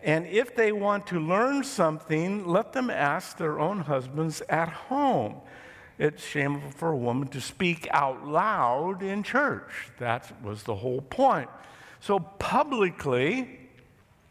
And 0.02 0.26
if 0.26 0.54
they 0.54 0.72
want 0.72 1.06
to 1.08 1.20
learn 1.20 1.64
something, 1.64 2.46
let 2.46 2.72
them 2.72 2.90
ask 2.90 3.38
their 3.38 3.58
own 3.58 3.80
husbands 3.80 4.42
at 4.48 4.68
home 4.68 5.40
it's 5.98 6.24
shameful 6.24 6.70
for 6.70 6.90
a 6.90 6.96
woman 6.96 7.28
to 7.28 7.40
speak 7.40 7.86
out 7.92 8.26
loud 8.26 9.02
in 9.02 9.22
church. 9.22 9.90
That 9.98 10.32
was 10.42 10.64
the 10.64 10.74
whole 10.74 11.02
point. 11.02 11.48
So, 12.00 12.18
publicly, 12.18 13.63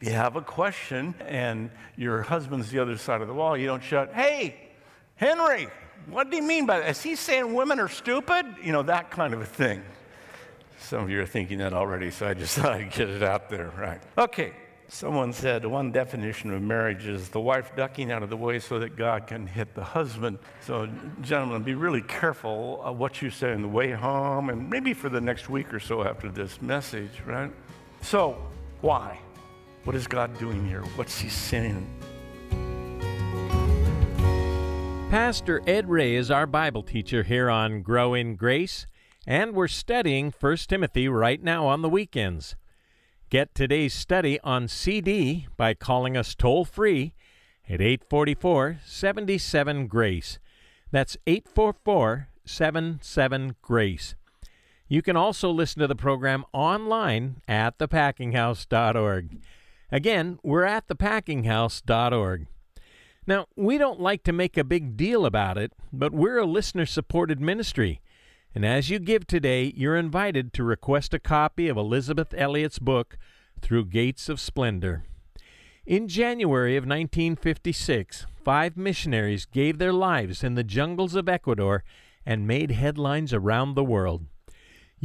you 0.03 0.11
have 0.11 0.35
a 0.35 0.41
question 0.41 1.15
and 1.27 1.71
your 1.95 2.21
husband's 2.21 2.69
the 2.69 2.79
other 2.79 2.97
side 2.97 3.21
of 3.21 3.27
the 3.27 3.33
wall, 3.33 3.57
you 3.57 3.67
don't 3.67 3.83
shout, 3.83 4.13
Hey, 4.13 4.71
Henry, 5.15 5.67
what 6.07 6.29
do 6.29 6.35
you 6.35 6.43
mean 6.43 6.65
by 6.65 6.79
that? 6.79 6.89
Is 6.89 7.01
he 7.01 7.15
saying 7.15 7.53
women 7.53 7.79
are 7.79 7.87
stupid? 7.87 8.45
You 8.61 8.73
know, 8.73 8.83
that 8.83 9.11
kind 9.11 9.33
of 9.33 9.41
a 9.41 9.45
thing. 9.45 9.81
Some 10.79 11.03
of 11.03 11.09
you 11.09 11.21
are 11.21 11.25
thinking 11.25 11.59
that 11.59 11.71
already, 11.71 12.11
so 12.11 12.27
I 12.27 12.33
just 12.33 12.55
thought 12.57 12.73
I'd 12.73 12.91
get 12.91 13.09
it 13.09 13.23
out 13.23 13.49
there, 13.49 13.71
right? 13.77 14.01
Okay, 14.17 14.53
Someone 14.89 15.33
said 15.33 15.65
one 15.65 15.91
definition 15.91 16.53
of 16.53 16.61
marriage 16.61 17.07
is 17.07 17.29
the 17.29 17.39
wife 17.39 17.75
ducking 17.75 18.11
out 18.11 18.21
of 18.21 18.29
the 18.29 18.37
way 18.37 18.59
so 18.59 18.77
that 18.77 18.95
God 18.95 19.25
can 19.25 19.47
hit 19.47 19.73
the 19.73 19.83
husband. 19.83 20.37
So, 20.61 20.87
gentlemen, 21.21 21.63
be 21.63 21.73
really 21.73 22.03
careful 22.03 22.79
of 22.83 22.99
what 22.99 23.19
you 23.19 23.31
say 23.31 23.53
on 23.53 23.63
the 23.63 23.67
way 23.67 23.89
home 23.91 24.51
and 24.51 24.69
maybe 24.69 24.93
for 24.93 25.09
the 25.09 25.19
next 25.19 25.49
week 25.49 25.73
or 25.73 25.79
so 25.79 26.03
after 26.03 26.29
this 26.29 26.61
message, 26.61 27.09
right? 27.25 27.51
So, 28.01 28.37
why? 28.81 29.17
What 29.83 29.97
is 29.97 30.07
God 30.07 30.37
doing 30.39 30.65
here? 30.65 30.81
What's 30.95 31.19
He 31.19 31.27
saying? 31.27 31.85
Pastor 35.09 35.61
Ed 35.67 35.89
Ray 35.89 36.15
is 36.15 36.31
our 36.31 36.47
Bible 36.47 36.83
teacher 36.83 37.23
here 37.23 37.49
on 37.49 37.81
Grow 37.81 38.13
in 38.13 38.37
Grace, 38.37 38.87
and 39.27 39.53
we're 39.53 39.67
studying 39.67 40.33
1 40.39 40.57
Timothy 40.69 41.09
right 41.09 41.43
now 41.43 41.67
on 41.67 41.81
the 41.81 41.89
weekends. 41.89 42.55
Get 43.29 43.53
today's 43.53 43.93
study 43.93 44.39
on 44.39 44.69
CD 44.69 45.47
by 45.57 45.73
calling 45.73 46.15
us 46.15 46.33
toll 46.33 46.63
free 46.63 47.13
at 47.67 47.81
844 47.81 48.79
77 48.85 49.87
Grace. 49.87 50.39
That's 50.91 51.17
844 51.27 52.29
77 52.45 53.55
Grace. 53.61 54.15
You 54.87 55.01
can 55.01 55.17
also 55.17 55.51
listen 55.51 55.81
to 55.81 55.87
the 55.87 55.95
program 55.95 56.45
online 56.53 57.41
at 57.49 57.77
thepackinghouse.org. 57.79 59.41
Again, 59.93 60.39
we're 60.41 60.63
at 60.63 60.87
thepackinghouse.org. 60.87 62.47
Now, 63.27 63.45
we 63.55 63.77
don't 63.77 63.99
like 63.99 64.23
to 64.23 64.33
make 64.33 64.57
a 64.57 64.63
big 64.63 64.97
deal 64.97 65.23
about 65.23 65.55
it, 65.59 65.71
but 65.93 66.11
we're 66.11 66.39
a 66.39 66.47
listener 66.47 66.87
supported 66.87 67.39
ministry. 67.39 68.01
And 68.55 68.65
as 68.65 68.89
you 68.89 68.97
give 68.97 69.27
today, 69.27 69.71
you're 69.75 69.95
invited 69.95 70.51
to 70.53 70.63
request 70.63 71.13
a 71.13 71.19
copy 71.19 71.67
of 71.67 71.77
Elisabeth 71.77 72.33
Elliot's 72.35 72.79
book, 72.79 73.19
Through 73.61 73.85
Gates 73.85 74.29
of 74.29 74.39
Splendor. 74.39 75.03
In 75.85 76.07
January 76.07 76.75
of 76.75 76.85
1956, 76.85 78.25
five 78.43 78.75
missionaries 78.75 79.45
gave 79.45 79.77
their 79.77 79.93
lives 79.93 80.43
in 80.43 80.55
the 80.55 80.63
jungles 80.63 81.13
of 81.13 81.29
Ecuador 81.29 81.83
and 82.25 82.47
made 82.47 82.71
headlines 82.71 83.31
around 83.31 83.75
the 83.75 83.83
world. 83.83 84.25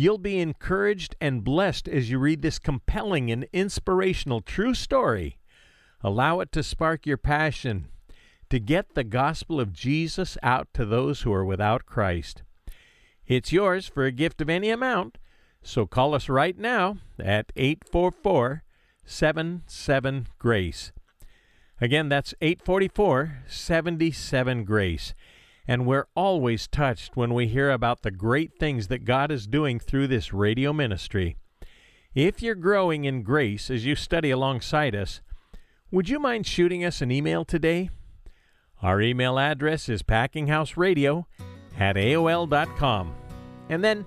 You'll 0.00 0.18
be 0.18 0.38
encouraged 0.38 1.16
and 1.20 1.42
blessed 1.42 1.88
as 1.88 2.08
you 2.08 2.20
read 2.20 2.40
this 2.40 2.60
compelling 2.60 3.32
and 3.32 3.48
inspirational 3.52 4.40
true 4.40 4.72
story. 4.72 5.38
Allow 6.04 6.38
it 6.38 6.52
to 6.52 6.62
spark 6.62 7.04
your 7.04 7.16
passion 7.16 7.88
to 8.48 8.60
get 8.60 8.94
the 8.94 9.02
gospel 9.02 9.58
of 9.58 9.72
Jesus 9.72 10.38
out 10.40 10.68
to 10.74 10.86
those 10.86 11.22
who 11.22 11.32
are 11.32 11.44
without 11.44 11.84
Christ. 11.84 12.44
It's 13.26 13.52
yours 13.52 13.88
for 13.88 14.04
a 14.04 14.12
gift 14.12 14.40
of 14.40 14.48
any 14.48 14.70
amount, 14.70 15.18
so 15.64 15.84
call 15.84 16.14
us 16.14 16.28
right 16.28 16.56
now 16.56 16.98
at 17.18 17.50
844 17.56 18.62
77 19.04 20.28
Grace. 20.38 20.92
Again, 21.80 22.08
that's 22.08 22.34
844 22.40 23.42
77 23.48 24.62
Grace. 24.62 25.12
And 25.68 25.84
we're 25.84 26.06
always 26.16 26.66
touched 26.66 27.14
when 27.14 27.34
we 27.34 27.46
hear 27.46 27.70
about 27.70 28.00
the 28.00 28.10
great 28.10 28.58
things 28.58 28.88
that 28.88 29.04
God 29.04 29.30
is 29.30 29.46
doing 29.46 29.78
through 29.78 30.06
this 30.06 30.32
radio 30.32 30.72
ministry. 30.72 31.36
If 32.14 32.40
you're 32.40 32.54
growing 32.54 33.04
in 33.04 33.22
grace 33.22 33.70
as 33.70 33.84
you 33.84 33.94
study 33.94 34.30
alongside 34.30 34.96
us, 34.96 35.20
would 35.90 36.08
you 36.08 36.18
mind 36.18 36.46
shooting 36.46 36.84
us 36.84 37.02
an 37.02 37.12
email 37.12 37.44
today? 37.44 37.90
Our 38.82 39.02
email 39.02 39.38
address 39.38 39.90
is 39.90 40.02
packinghouseradio 40.02 41.26
at 41.78 41.96
AOL.com. 41.96 43.14
And 43.68 43.84
then 43.84 44.06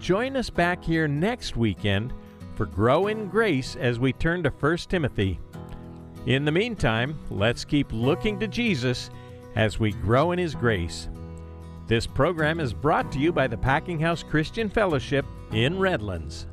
join 0.00 0.36
us 0.36 0.50
back 0.50 0.84
here 0.84 1.08
next 1.08 1.56
weekend 1.56 2.12
for 2.54 2.66
Grow 2.66 3.06
in 3.06 3.28
Grace 3.28 3.76
as 3.76 3.98
we 3.98 4.12
turn 4.12 4.42
to 4.42 4.50
1 4.50 4.76
Timothy. 4.88 5.40
In 6.26 6.44
the 6.44 6.52
meantime, 6.52 7.18
let's 7.30 7.64
keep 7.64 7.90
looking 7.92 8.38
to 8.40 8.46
Jesus 8.46 9.08
as 9.58 9.80
we 9.80 9.90
grow 9.90 10.30
in 10.30 10.38
His 10.38 10.54
grace. 10.54 11.08
This 11.88 12.06
program 12.06 12.60
is 12.60 12.72
brought 12.72 13.10
to 13.12 13.18
you 13.18 13.32
by 13.32 13.48
the 13.48 13.56
Packing 13.56 13.98
House 13.98 14.22
Christian 14.22 14.70
Fellowship 14.70 15.26
in 15.52 15.78
Redlands. 15.78 16.46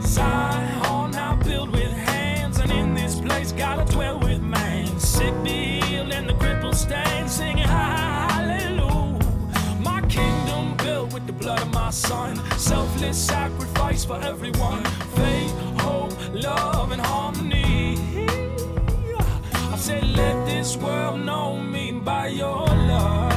Zion 0.00 1.12
now 1.12 1.40
built 1.44 1.70
with 1.70 1.92
hands, 1.92 2.58
and 2.58 2.72
in 2.72 2.94
this 2.94 3.20
place 3.20 3.52
dwell 3.84 4.18
with 4.18 4.42
man. 4.42 4.98
Sick 4.98 5.32
be 5.44 5.80
healed, 5.82 6.10
and 6.12 6.28
the 6.28 6.34
stand, 6.72 7.30
singing 7.30 7.68
hallelujah. 7.68 9.20
My 9.80 10.00
kingdom 10.08 10.76
built 10.78 11.14
with 11.14 11.26
the 11.28 11.32
blood 11.32 11.62
of 11.62 11.72
my 11.72 11.90
son, 11.90 12.36
selfless 12.58 13.16
sacrifice 13.16 14.04
for 14.04 14.20
everyone. 14.22 14.82
Faith, 15.14 15.52
hope, 15.78 16.12
love, 16.34 16.90
and 16.90 17.00
harmony. 17.00 17.99
Said, 19.80 20.04
let 20.08 20.44
this 20.44 20.76
world 20.76 21.20
know 21.20 21.56
me 21.56 21.90
by 21.92 22.26
your 22.26 22.66
love. 22.66 23.29